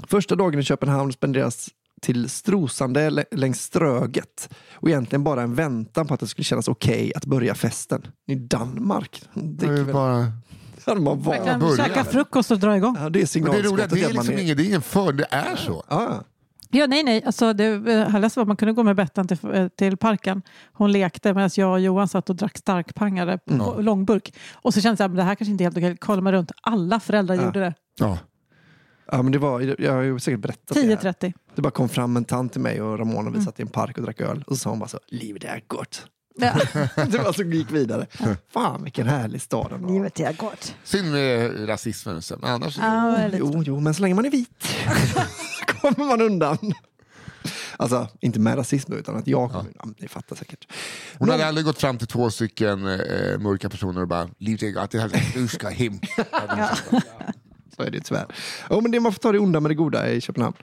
[0.08, 1.70] Första dagen i Köpenhamn spenderas
[2.02, 6.68] till strosande lä- längs Ströget och egentligen bara en väntan på att det skulle kännas
[6.68, 8.08] okej att börja festen.
[8.28, 9.22] I Danmark.
[9.34, 10.32] Det Det är bara...
[10.86, 12.96] hade man kan käka frukost och dra igång.
[13.00, 13.92] Ja, det är Men det är roligt, signalskottet.
[13.92, 15.84] det är man liksom inget, det är ingen för, det är så.
[15.90, 16.24] Ja,
[16.74, 17.24] Ja, nej, nej.
[17.26, 20.42] Alltså, det, jag läste att man kunde gå med Bettan till, eh, till parken.
[20.74, 24.34] Hon lekte medan jag och Johan satt och drack starkpangare på långburk.
[24.54, 25.98] Och så kände jag att det här kanske inte är helt okej.
[25.98, 26.52] Kollar man runt.
[26.62, 27.74] Alla föräldrar gjorde det.
[28.00, 28.18] Ja.
[29.12, 31.14] ja, men det var, jag har ju säkert berättat det här.
[31.14, 31.34] 10.30.
[31.56, 33.98] Det bara kom fram en tant till mig och Ramona vi satt i en park
[33.98, 34.44] och drack öl.
[34.48, 36.08] Och så sa hon bara så, livet är gott.
[36.36, 36.54] Ja.
[36.96, 38.08] det var så gick vidare.
[38.54, 39.90] Fan vilken härlig stad den var.
[39.90, 40.76] Livet är gott.
[40.84, 42.22] Synd med rasismen.
[42.42, 42.78] Men annars...
[42.78, 43.30] Ja.
[43.34, 44.50] Jo, jo, men så länge man är vit
[45.84, 46.58] kommer man undan.
[47.78, 49.96] Alltså, inte med rasism utan att jag kommer undan.
[50.00, 50.68] Ni fattar säkert.
[51.18, 55.00] Hon hade aldrig gått fram till två stycken eh, mörka personer och bara gott, det
[55.00, 56.00] här- du ska hem.
[57.78, 58.26] Så är det tyvärr.
[58.70, 60.56] Ja, men det man får ta det onda med det goda i Köpenhamn.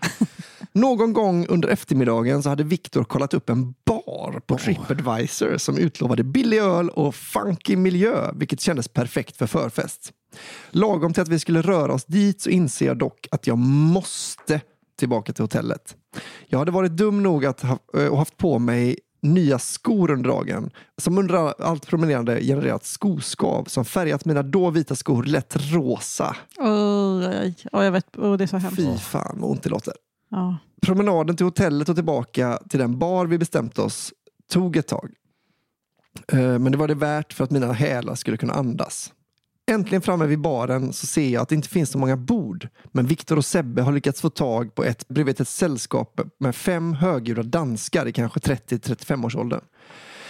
[0.73, 6.25] Någon gång under eftermiddagen så hade Viktor kollat upp en bar på Tripadvisor som utlovade
[6.25, 10.13] billig öl och funky miljö, vilket kändes perfekt för förfest.
[10.71, 14.61] Lagom till att vi skulle röra oss dit så inser jag dock att jag måste
[15.01, 15.97] tillbaka till hotellet.
[16.47, 20.31] Jag hade varit dum nog att ha eh, och haft på mig nya skor under
[20.31, 26.37] dagen som under allt promenerande genererat skoskav som färgat mina då vita skor lätt rosa.
[26.59, 27.57] Oj.
[27.73, 28.17] Ja, jag vet.
[28.17, 28.77] Oh, det är så hemskt.
[28.77, 29.95] Fy fan vad ont det låter.
[30.31, 30.59] Ja.
[30.83, 34.13] Promenaden till hotellet och tillbaka till den bar vi bestämt oss
[34.53, 35.11] tog ett tag.
[36.33, 39.13] Eh, Men det var det värt för att mina hälar skulle kunna andas.
[39.71, 42.69] Äntligen framme vid baren så ser jag att det inte finns så många bord.
[42.93, 46.95] Men Viktor och Sebbe har lyckats få tag på ett bredvid ett sällskap med fem
[46.95, 49.61] högljudda danskar i kanske 30-35 års åldern.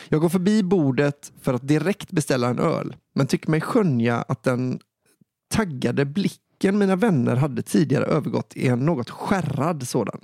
[0.09, 2.97] Jag går förbi bordet för att direkt beställa en öl.
[3.15, 4.81] Men tycker mig skönja att den
[5.51, 10.21] taggade blicken mina vänner hade tidigare övergått i en något skärrad sådan.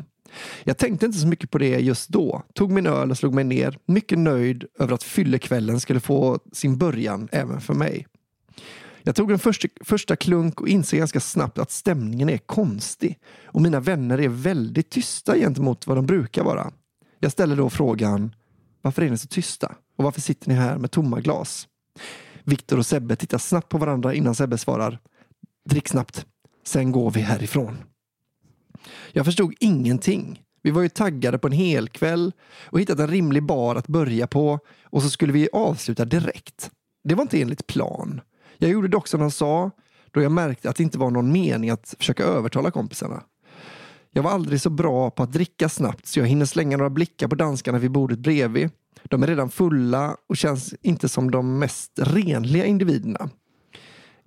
[0.65, 2.43] Jag tänkte inte så mycket på det just då.
[2.55, 6.79] Tog min öl och slog mig ner, mycket nöjd över att fyllekvällen skulle få sin
[6.79, 8.07] början även för mig.
[9.07, 13.63] Jag tog en första, första klunk och inser ganska snabbt att stämningen är konstig och
[13.63, 16.73] mina vänner är väldigt tysta gentemot vad de brukar vara.
[17.19, 18.35] Jag ställer då frågan,
[18.83, 19.75] varför är ni så tysta?
[19.97, 21.69] Och varför sitter ni här med tomma glas?
[22.45, 24.99] Viktor och Sebbe tittar snabbt på varandra innan Sebbe svarar,
[25.69, 26.27] drick snabbt,
[26.65, 27.79] sen går vi härifrån.
[29.13, 30.43] Jag förstod ingenting.
[30.63, 32.33] Vi var ju taggade på en hel kväll
[32.65, 36.71] och hittat en rimlig bar att börja på och så skulle vi avsluta direkt.
[37.05, 38.21] Det var inte enligt plan.
[38.59, 39.71] Jag gjorde dock som han sa
[40.11, 43.23] då jag märkte att det inte var någon mening att försöka övertala kompisarna.
[44.11, 47.29] Jag var aldrig så bra på att dricka snabbt så jag hinner slänga några blickar
[47.29, 48.71] på danskarna vid bordet bredvid.
[49.05, 53.31] De är redan fulla och känns inte som de mest renliga individerna.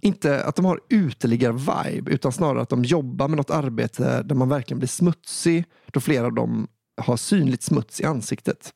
[0.02, 4.50] Inte att de har uteliggar-vibe utan snarare att de jobbar med något arbete där man
[4.50, 6.68] verkligen blir smutsig då flera av dem
[7.02, 8.74] har synligt smuts i ansiktet.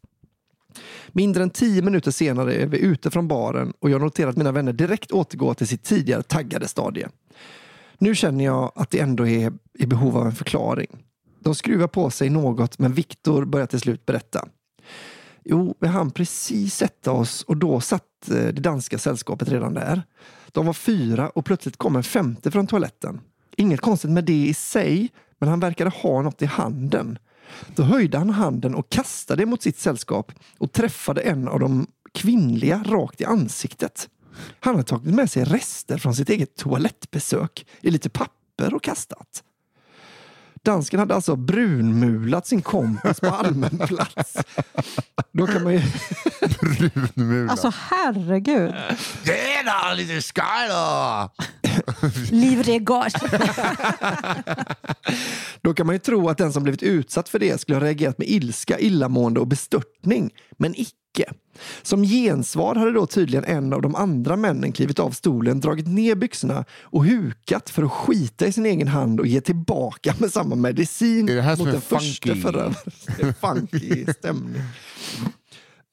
[1.11, 4.51] Mindre än tio minuter senare är vi ute från baren och jag noterar att mina
[4.51, 7.07] vänner direkt återgår till sitt tidigare taggade stadie.
[7.97, 10.87] Nu känner jag att det ändå är i behov av en förklaring.
[11.39, 14.47] De skruvar på sig något men Viktor börjar till slut berätta.
[15.45, 20.03] Jo, vi hann precis sätta oss och då satt eh, det danska sällskapet redan där.
[20.51, 23.21] De var fyra och plötsligt kom en femte från toaletten.
[23.57, 25.09] Inget konstigt med det i sig,
[25.39, 27.17] men han verkade ha något i handen.
[27.75, 32.83] Då höjde han handen och kastade mot sitt sällskap och träffade en av de kvinnliga
[32.87, 34.09] rakt i ansiktet.
[34.59, 39.43] Han hade tagit med sig rester från sitt eget toalettbesök i lite papper och kastat.
[40.63, 44.37] Dansken hade alltså brunmulat sin kompis på allmän plats.
[45.31, 45.81] Då kan man ju...
[46.61, 47.51] Brunmula.
[47.51, 48.73] Alltså herregud.
[49.25, 51.29] Tjena, lite Skyler!
[52.31, 53.11] Livregage.
[55.61, 58.17] Då kan man ju tro att den som blivit utsatt för det skulle ha reagerat
[58.17, 60.31] med ilska, illamående och bestörtning.
[60.57, 61.33] Men icke.
[61.81, 66.15] Som gensvar hade då tydligen en av de andra männen klivit av stolen, dragit ner
[66.15, 70.55] byxorna och hukat för att skita i sin egen hand och ge tillbaka med samma
[70.55, 72.75] medicin det här mot den första förövaren.
[73.17, 74.61] Det funky stämning.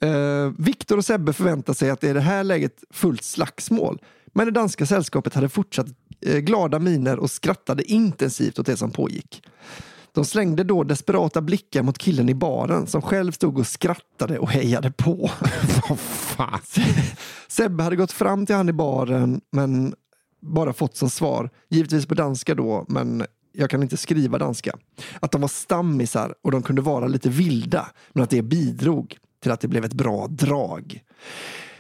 [0.05, 3.99] Uh, Viktor och Sebbe förväntar sig att det är det här läget fullt slagsmål.
[4.33, 5.87] Men det danska sällskapet hade fortsatt
[6.27, 9.43] eh, glada miner och skrattade intensivt åt det som pågick.
[10.13, 14.51] De slängde då desperata blickar mot killen i baren som själv stod och skrattade och
[14.51, 15.31] hejade på.
[15.89, 16.61] Vad fan?
[17.49, 19.95] Sebbe hade gått fram till han i baren men
[20.41, 24.79] bara fått som svar, givetvis på danska då, men jag kan inte skriva danska,
[25.21, 29.53] att de var stammisar och de kunde vara lite vilda, men att det bidrog till
[29.53, 31.03] att det blev ett bra drag.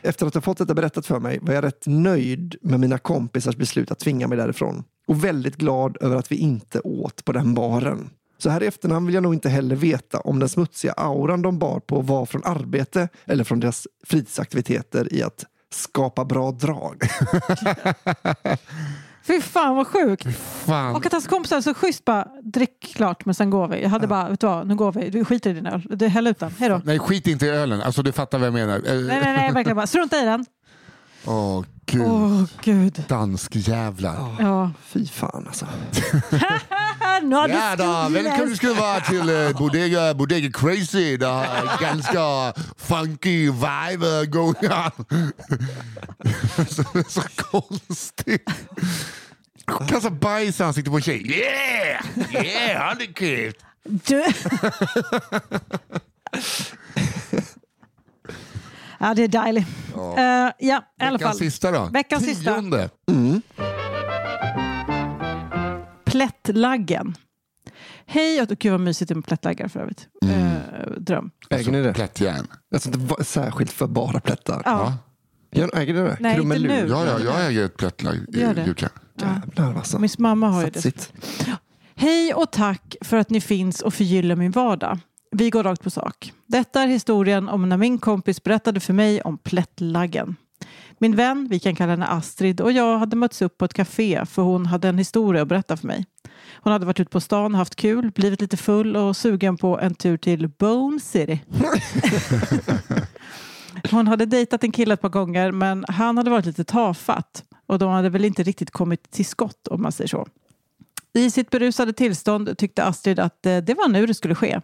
[0.02, 3.56] Efter att ha fått detta berättat för mig var jag rätt nöjd med mina kompisars
[3.56, 7.54] beslut att tvinga mig därifrån och väldigt glad över att vi inte åt på den
[7.54, 8.10] baren.
[8.38, 11.58] Så här i efterhand vill jag nog inte heller veta om den smutsiga auran de
[11.58, 17.02] bar på var från arbete eller från deras fritidsaktiviteter i att skapa bra drag.
[19.22, 20.26] Fy fan vad sjukt.
[20.66, 20.96] fan.
[20.96, 23.82] Och att hans kompisar så schysst bara, drick klart men sen går vi.
[23.82, 25.10] Jag hade bara, vet du vad, nu går vi.
[25.10, 25.82] Du skiter i din öl.
[25.90, 26.54] Du häll ut den.
[26.58, 26.80] Hej då.
[26.84, 27.82] Nej, skit inte i ölen.
[27.82, 28.76] Alltså, du fattar vad jag menar.
[28.76, 30.44] Eh, Nej, nej, nej, verkligen bara, strunta i den.
[31.24, 32.02] Åh, gud.
[32.02, 33.04] Åh gud.
[33.08, 34.36] Dansk jävlar.
[34.38, 34.70] Ja.
[34.86, 35.66] Fy fan alltså.
[37.22, 41.16] nu har Ja du då, välkommen ska du vara till uh, Bodega, Bodega Crazy.
[41.16, 44.90] Det är ganska funky vibe uh, going on.
[46.68, 48.50] så, det är så konstigt.
[49.88, 51.30] Kasta bajs i ansiktet på en tjej.
[51.30, 52.04] Yeah!
[52.32, 53.52] Yeah, han är kul.
[53.84, 54.24] Du...
[59.00, 59.66] ja, det är dejligt.
[59.96, 61.34] Ja, uh, ja i alla Veckans fall.
[61.38, 61.88] sista då?
[61.92, 62.50] Veckans sista.
[62.54, 62.90] Tionde.
[66.04, 67.14] Plättlaggen.
[68.06, 70.08] Hej, och gud vad mysigt med plättlaggar för övrigt.
[70.24, 71.30] Eh, dröm.
[71.50, 71.92] Äger ni det?
[71.94, 72.46] Plättjärn.
[72.74, 74.62] Alltså inte va- särskilt för bara plättar.
[74.64, 74.94] Ja.
[75.52, 76.16] Gör- Äger ni det?
[76.20, 76.86] Nej, inte nu.
[76.90, 78.64] Ja, ja, jag äger ett plättlag i Gör det?
[78.64, 78.92] julklapp.
[79.20, 79.98] Jävlar alltså.
[79.98, 81.12] Min mamma har ju det.
[81.94, 84.98] Hej och tack för att ni finns och förgyller min vardag.
[85.30, 86.32] Vi går rakt på sak.
[86.46, 90.36] Detta är historien om när min kompis berättade för mig om plättlaggen.
[90.98, 94.26] Min vän, vi kan kalla henne Astrid, och jag hade mötts upp på ett café
[94.26, 96.06] för hon hade en historia att berätta för mig.
[96.54, 99.94] Hon hade varit ute på stan, haft kul, blivit lite full och sugen på en
[99.94, 101.40] tur till Bone City.
[103.90, 107.78] Hon hade dejtat en kille ett par gånger men han hade varit lite tafatt och
[107.78, 110.26] de hade väl inte riktigt kommit till skott om man säger så.
[111.14, 114.60] I sitt berusade tillstånd tyckte Astrid att eh, det var nu det skulle ske.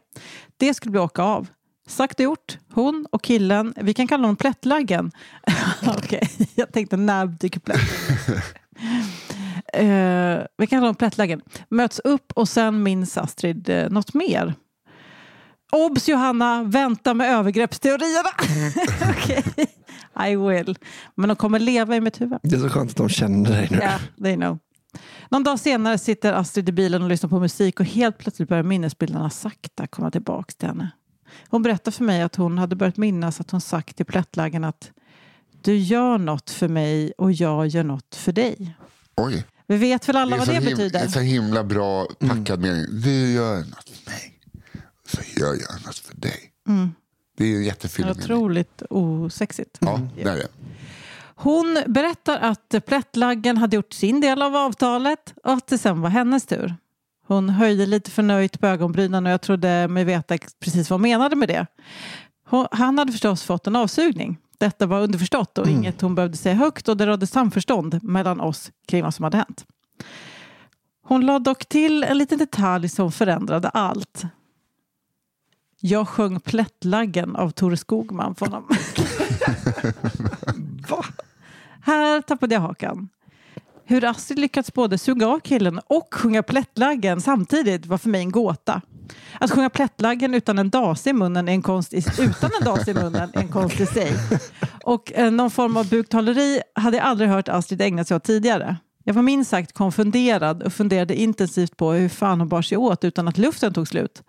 [0.56, 1.46] Det skulle bli åka av.
[1.88, 2.58] Sagt och gjort.
[2.72, 5.12] Hon och killen, vi kan kalla honom Plättlaggen.
[5.86, 7.80] Okej, jag tänkte när dyker plätt?
[9.72, 11.40] Eh, vi kan kalla honom Plättlaggen.
[11.68, 14.54] Möts upp och sen minns Astrid eh, något mer.
[15.72, 18.28] Obs Johanna, vänta med övergreppsteorierna.
[19.10, 19.44] Okej,
[20.30, 20.78] I will.
[21.14, 22.38] Men de kommer leva i mitt huvud.
[22.42, 23.78] Det är så skönt att de känner dig nu.
[23.82, 24.58] Ja, they know.
[25.28, 28.62] Någon dag senare sitter Astrid i bilen och lyssnar på musik och helt plötsligt börjar
[28.62, 30.90] minnesbilderna sakta komma tillbaka till henne.
[31.48, 34.90] Hon berättar för mig att hon hade börjat minnas att hon sagt till plättläggen att
[35.62, 38.76] du gör något för mig och jag gör något för dig.
[39.16, 39.44] Oj.
[39.66, 40.90] Vi vet väl alla vad så det betyder?
[40.90, 42.84] Det är så himla bra packad mening.
[43.02, 44.40] Du gör något för mig,
[45.08, 46.52] så gör jag något för dig.
[47.38, 48.22] Det är ju en Det är jättefin mening.
[48.22, 49.78] otroligt osexigt.
[49.80, 50.48] Ja, det är det.
[51.38, 56.10] Hon berättar att plättlaggen hade gjort sin del av avtalet och att det sen var
[56.10, 56.74] hennes tur.
[57.26, 61.36] Hon höjde lite förnöjt på ögonbrynen och jag trodde mig veta precis vad hon menade
[61.36, 61.66] med det.
[62.70, 64.38] Han hade förstås fått en avsugning.
[64.58, 68.70] Detta var underförstått och inget hon behövde säga högt och det rådde samförstånd mellan oss
[68.88, 69.66] kring vad som hade hänt.
[71.02, 74.22] Hon lade dock till en liten detalj som förändrade allt.
[75.80, 78.68] Jag sjöng Plättlaggen av Tore Skogman för honom.
[81.86, 83.08] Här tappade jag hakan.
[83.84, 88.30] Hur Astrid lyckats både suga av killen och sjunga Plättlaggen samtidigt var för mig en
[88.30, 88.80] gåta.
[89.40, 92.90] Att sjunga Plättlaggen utan en dase i munnen är en konst i, utan en dase
[92.90, 94.12] i munnen är en konst i sig.
[94.84, 98.76] Och eh, någon form av buktaleri hade jag aldrig hört Astrid ägna sig åt tidigare.
[99.04, 103.04] Jag var minst sagt konfunderad och funderade intensivt på hur fan hon bar sig åt
[103.04, 104.22] utan att luften tog slut.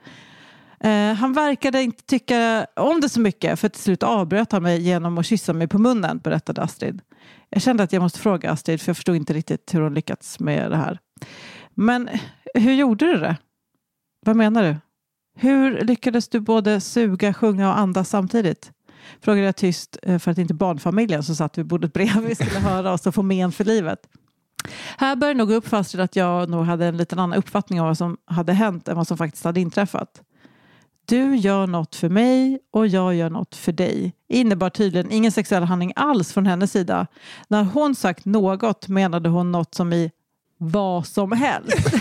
[0.80, 4.82] Eh, han verkade inte tycka om det så mycket för till slut avbröt han mig
[4.82, 7.02] genom att kyssa mig på munnen, berättade Astrid.
[7.50, 10.40] Jag kände att jag måste fråga Astrid för jag förstod inte riktigt hur hon lyckats
[10.40, 11.00] med det här.
[11.76, 12.10] Men
[12.54, 13.38] hur gjorde du det?
[14.26, 14.76] Vad menar du?
[15.36, 18.72] Hur lyckades du både suga, sjunga och andas samtidigt?
[19.22, 22.94] Frågade jag tyst eh, för att inte barnfamiljen som satt vid bordet bredvid skulle höra
[22.94, 24.00] oss och få men för livet.
[24.98, 27.98] Här börjar nog upp fast att jag nog hade en liten annan uppfattning om vad
[27.98, 30.22] som hade hänt än vad som faktiskt hade inträffat.
[31.10, 35.64] Du gör något för mig och jag gör något för dig innebar tydligen ingen sexuell
[35.64, 37.08] handling alls från hennes sida.
[37.48, 40.12] När hon sagt något menade hon något som i
[40.58, 41.78] vad som helst.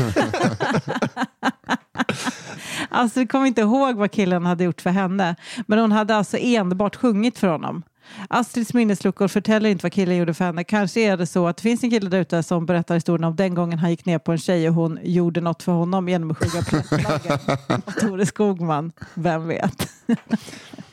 [2.89, 5.37] alltså vi kommer inte ihåg vad killen hade gjort för henne.
[5.67, 7.83] Men hon hade alltså enbart sjungit för honom.
[8.29, 10.65] Astrids minnesluckor förtäller inte vad killen gjorde för henne.
[10.65, 13.37] Kanske är det så att det finns en kille där ute som berättar historien om
[13.37, 16.31] den gången han gick ner på en tjej och hon gjorde något för honom genom
[16.31, 17.39] att sjunga Plättflaggen
[17.69, 18.93] av Tore Skogman.
[19.15, 19.89] Vem vet?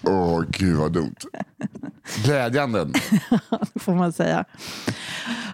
[0.01, 1.15] Åh, gud vad dumt.
[2.23, 2.85] Glädjande.
[3.73, 4.45] det får man säga.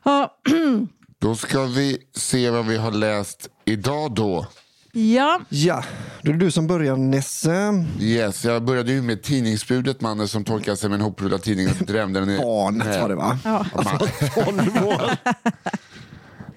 [0.04, 0.36] Ja,
[1.22, 4.48] Då ska vi se vad vi har läst idag då.
[4.92, 5.42] Ja.
[5.50, 5.84] Ja,
[6.22, 7.86] då är det du som börjar Nisse.
[8.00, 11.76] Yes, jag började ju med tidningsbudet, mannen som torkade sig med en hoprullad tidning och
[11.86, 12.38] drämde den i...
[12.38, 13.40] Barnet var det va?
[13.44, 13.66] Ja.
[14.86, 15.12] År.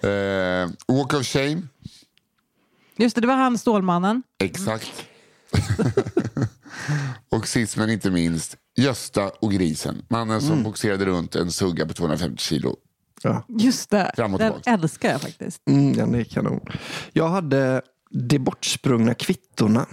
[0.04, 1.62] Eh, walk of shame,
[2.96, 4.22] Just det, det var han Stålmannen.
[4.38, 4.92] exakt.
[7.28, 10.02] och sist men inte minst, Gösta och grisen.
[10.08, 10.62] Mannen som Mm.
[10.62, 12.76] boxerade runt en sugga på 250 kilo.
[13.22, 13.44] Ja.
[13.48, 14.70] Just det, den tillbaka.
[14.70, 15.60] älskar jag faktiskt.
[15.70, 16.60] Mm, den är kanon.
[17.12, 17.82] Jag hade
[18.12, 19.86] de bortsprungna kvittorna.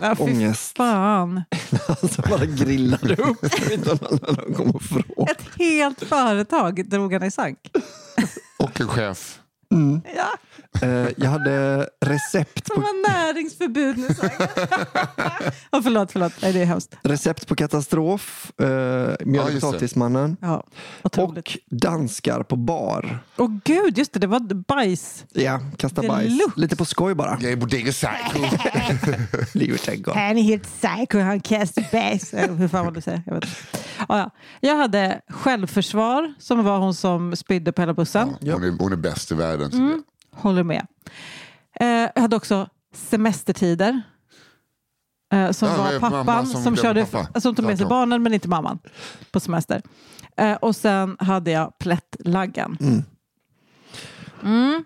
[0.00, 0.76] Ja, fy Ångest.
[0.76, 1.42] fan.
[1.88, 5.28] Alltså bara grillade upp kvittorna när de kom ifrån.
[5.30, 7.58] Ett helt företag drog han i sank.
[8.58, 9.38] Och en chef.
[10.16, 10.32] Ja,
[10.82, 14.06] Eh, jag hade recept som på, var näringsförbud nu.
[15.72, 16.32] oh, förlåt, förlåt.
[16.42, 16.94] Nej, det är hemskt.
[17.02, 18.52] recept på katastrof.
[18.60, 19.66] Eh, Ja, Mjöl och just det.
[19.66, 20.36] potatismannen.
[20.40, 20.64] Ja,
[21.02, 21.48] otroligt.
[21.48, 23.18] Och danskar på bar.
[23.36, 25.24] Åh gud, just det, det var bajs.
[25.32, 26.16] Ja, kasta Deluxe.
[26.28, 26.56] bajs.
[26.56, 27.38] Lite på skoj bara.
[27.40, 28.38] Jag är bodega psycho.
[29.58, 30.14] Ligger.
[30.14, 32.34] Han är helt psycho, han kastar bajs.
[32.34, 33.22] Eh, Hur fan var det du säger?
[33.26, 33.44] Jag, vet.
[33.44, 33.56] inte.
[33.98, 34.30] Ja, ja.
[34.60, 38.28] jag hade självförsvar, som var hon som spydde på hela bussen.
[38.40, 39.72] Hon, är, hon är bäst i världen.
[39.72, 40.02] Mm.
[40.32, 40.40] Jag.
[40.40, 40.86] Håller med.
[41.80, 44.02] Eh, jag hade också semestertider.
[45.32, 47.40] Eh, som Ja, var pappan som som, körde, pappa.
[47.40, 48.78] som tog med sig barnen men inte mamman
[49.30, 49.82] på semester.
[50.36, 52.78] Eh, och sen hade jag plättlaggen.
[54.42, 54.84] Mm.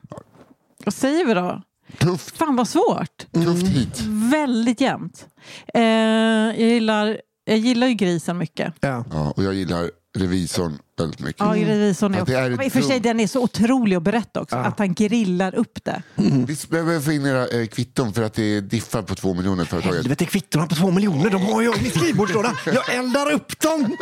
[0.84, 1.62] Vad säger vi då?
[1.98, 3.26] Tufft, Fan vad svårt.
[3.32, 4.00] tufft hit.
[4.08, 5.26] Väldigt jämnt.
[5.74, 8.74] Eh, jag, gillar, jag gillar ju grisen mycket.
[8.80, 9.04] Ja.
[9.12, 11.40] Ja, och jag gillar revisorn väldigt mycket.
[11.40, 13.96] Ja, revisorn är Ja, det är också, I och för sig den är så otrolig
[13.96, 14.56] att berätta också.
[14.56, 16.02] Att han grillar upp det.
[16.46, 19.96] Vi behöver få in era eh, kvitton för att det diffar på två miljoner företaget.
[19.96, 22.56] Helvete, kvittorna på två miljoner, de har jag i min skrivbordslåda.
[22.66, 23.96] Jag eldar upp dem!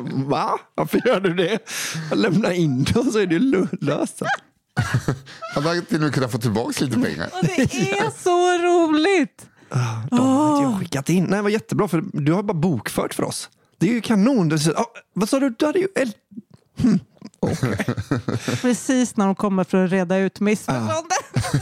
[0.28, 0.58] Va?
[0.74, 1.58] Varför gör du det?
[2.10, 3.38] Jag lämnar in dem så är det
[3.80, 4.22] löst.
[5.54, 7.28] Han hade till och med kunnat få tillbaka lite pengar.
[7.32, 9.46] Och det är så roligt!
[10.10, 11.24] De har inte jag skickat in.
[11.24, 13.50] Nej, det var jättebra för du har bara bokfört för oss.
[13.82, 14.48] Det är ju kanon.
[14.48, 15.50] Du, säger, ah, vad sa du?
[15.58, 16.12] Du hade ju eld...
[18.62, 21.52] Precis när de kommer för att reda ut missförståndet.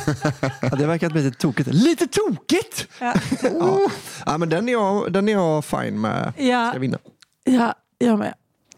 [0.62, 1.68] Ja, det verkar bli lite tokigt.
[1.72, 2.88] Lite tokigt!
[3.00, 3.14] Ja.
[3.42, 3.90] Ja.
[4.26, 6.32] Ja, men den är jag, den är jag fine med.
[6.36, 6.68] Ja.
[6.68, 6.98] Ska jag vinna.
[7.44, 8.34] Ja, jag med.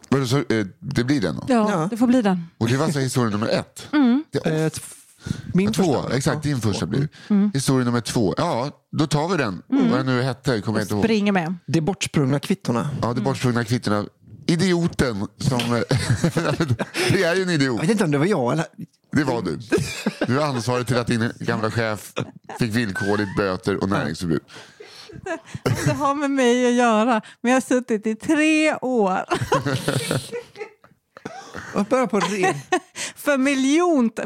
[0.08, 1.42] Men så, eh, det blir den då?
[1.48, 1.88] Ja, Ja.
[1.90, 2.46] det får bli den.
[2.58, 3.88] Och det var alltså historia nummer ett?
[4.30, 4.70] Det är Eh,
[5.54, 6.16] min två, första.
[6.16, 6.42] exakt.
[6.42, 7.50] Din första blir Mm.
[7.54, 8.34] Historia nummer två.
[8.36, 9.62] Ja, då tar vi den.
[9.66, 11.32] Vad den nu hette, kommer jag inte ihåg.
[11.32, 11.54] Med.
[11.66, 12.88] De bortsprungna kvittorna.
[13.02, 14.04] Ja, det bortsprungna kvittorna.
[14.46, 15.58] Idioten som...
[17.12, 17.82] det är ju en Jag idiot.
[17.82, 18.66] vet inte om det var jag eller...
[19.12, 19.58] Det var du.
[20.26, 22.12] Du är ansvarig till att din gamla chef
[22.58, 24.40] fick villkorligt böter och näringsförbud.
[25.86, 27.20] Det har med mig att göra.
[27.40, 29.18] Men jag har suttit i tre år.
[31.74, 32.54] Jag börjar på ren...
[33.16, 34.20] För miljont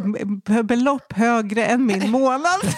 [0.65, 2.61] belopp högre än min månad.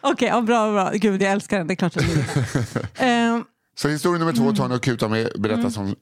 [0.00, 0.90] Okej, ja, bra, bra.
[0.94, 1.66] Gud, jag älskar den.
[1.66, 2.86] Det är klart att det är.
[3.04, 3.44] Ehm,
[3.76, 5.32] Så historia nummer två tar och kutar med.
[5.38, 5.94] Berätta som, eh,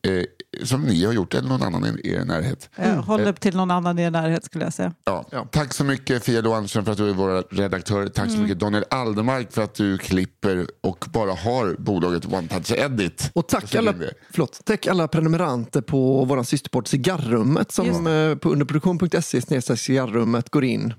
[0.62, 2.70] som ni har gjort eller någon annan i er närhet.
[2.76, 4.92] jag håller upp till någon annan i er närhet skulle jag säga.
[5.04, 5.48] Ja.
[5.50, 8.08] Tack så mycket Fia Loanström för att du är vår redaktör.
[8.08, 8.36] Tack Mm.
[8.36, 13.30] så mycket Daniel Aldermark för att du klipper och bara har bolaget One Touch Edit.
[13.34, 13.94] Och tack alla,
[14.30, 20.94] förlåt, tack alla prenumeranter på vår systerpodd Cigarrummet som eh, på underproduktion.se cigarrummet går in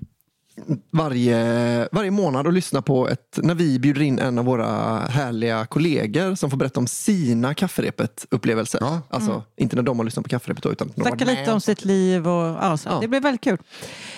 [0.90, 5.66] varje, varje månad och lyssnar på ett, när vi bjuder in en av våra härliga
[5.66, 8.78] kollegor som får berätta om sina kafferepet-upplevelser.
[8.82, 9.00] Ja.
[9.10, 11.48] Alltså inte när de har lyssnat på kafferepet då, utan Snacka lite med.
[11.48, 12.88] om sitt liv och ja, så.
[12.88, 12.98] Ja.
[13.00, 13.58] det blir väldigt kul.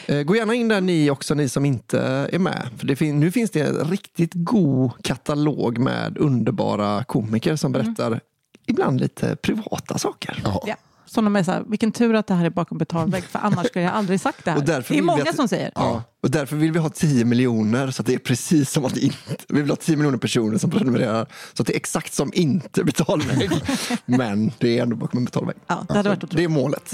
[0.07, 2.01] Eh, Gå gärna in där ni också, ni som inte
[2.33, 2.69] är med.
[2.79, 8.21] För det fin- nu finns det en riktigt god katalog med underbara komiker som berättar
[8.67, 10.43] ibland lite privata saker.
[10.45, 10.77] Ja.
[11.09, 13.67] Som de är så här, vilken tur att det här är bakom betalvägg, för annars
[13.67, 14.61] skulle jag aldrig sagt det här.
[14.61, 15.73] Det är vill vi många att- som säger.
[15.75, 16.03] Ja.
[16.23, 19.01] Och därför vill vi ha 10 miljoner så att det är precis som att det
[19.01, 19.17] inte...
[19.49, 22.85] Vi vill ha 10 miljoner personer som prenumererar så att det är exakt som inte
[22.85, 23.51] betalvägg.
[24.07, 25.57] Men det är ändå bakom en betalvägg.
[25.67, 26.37] Ja, det hade varit otroligt.
[26.37, 26.93] Det är målet.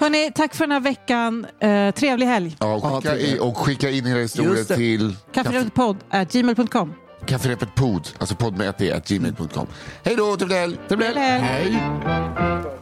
[0.00, 1.46] Hörrni, tack för den här veckan.
[1.60, 2.56] Eh, trevlig helg.
[2.58, 6.94] Ja, och, skicka Ja, in, och skicka in era historier till Kafferepetpodd.gmail.com.
[7.26, 9.66] kafferepet pod, alltså podd med ett e, gmail.com.
[10.04, 10.76] Hej då, trevlig helg!
[10.88, 11.42] Trevlig helg.
[11.42, 12.81] Hej!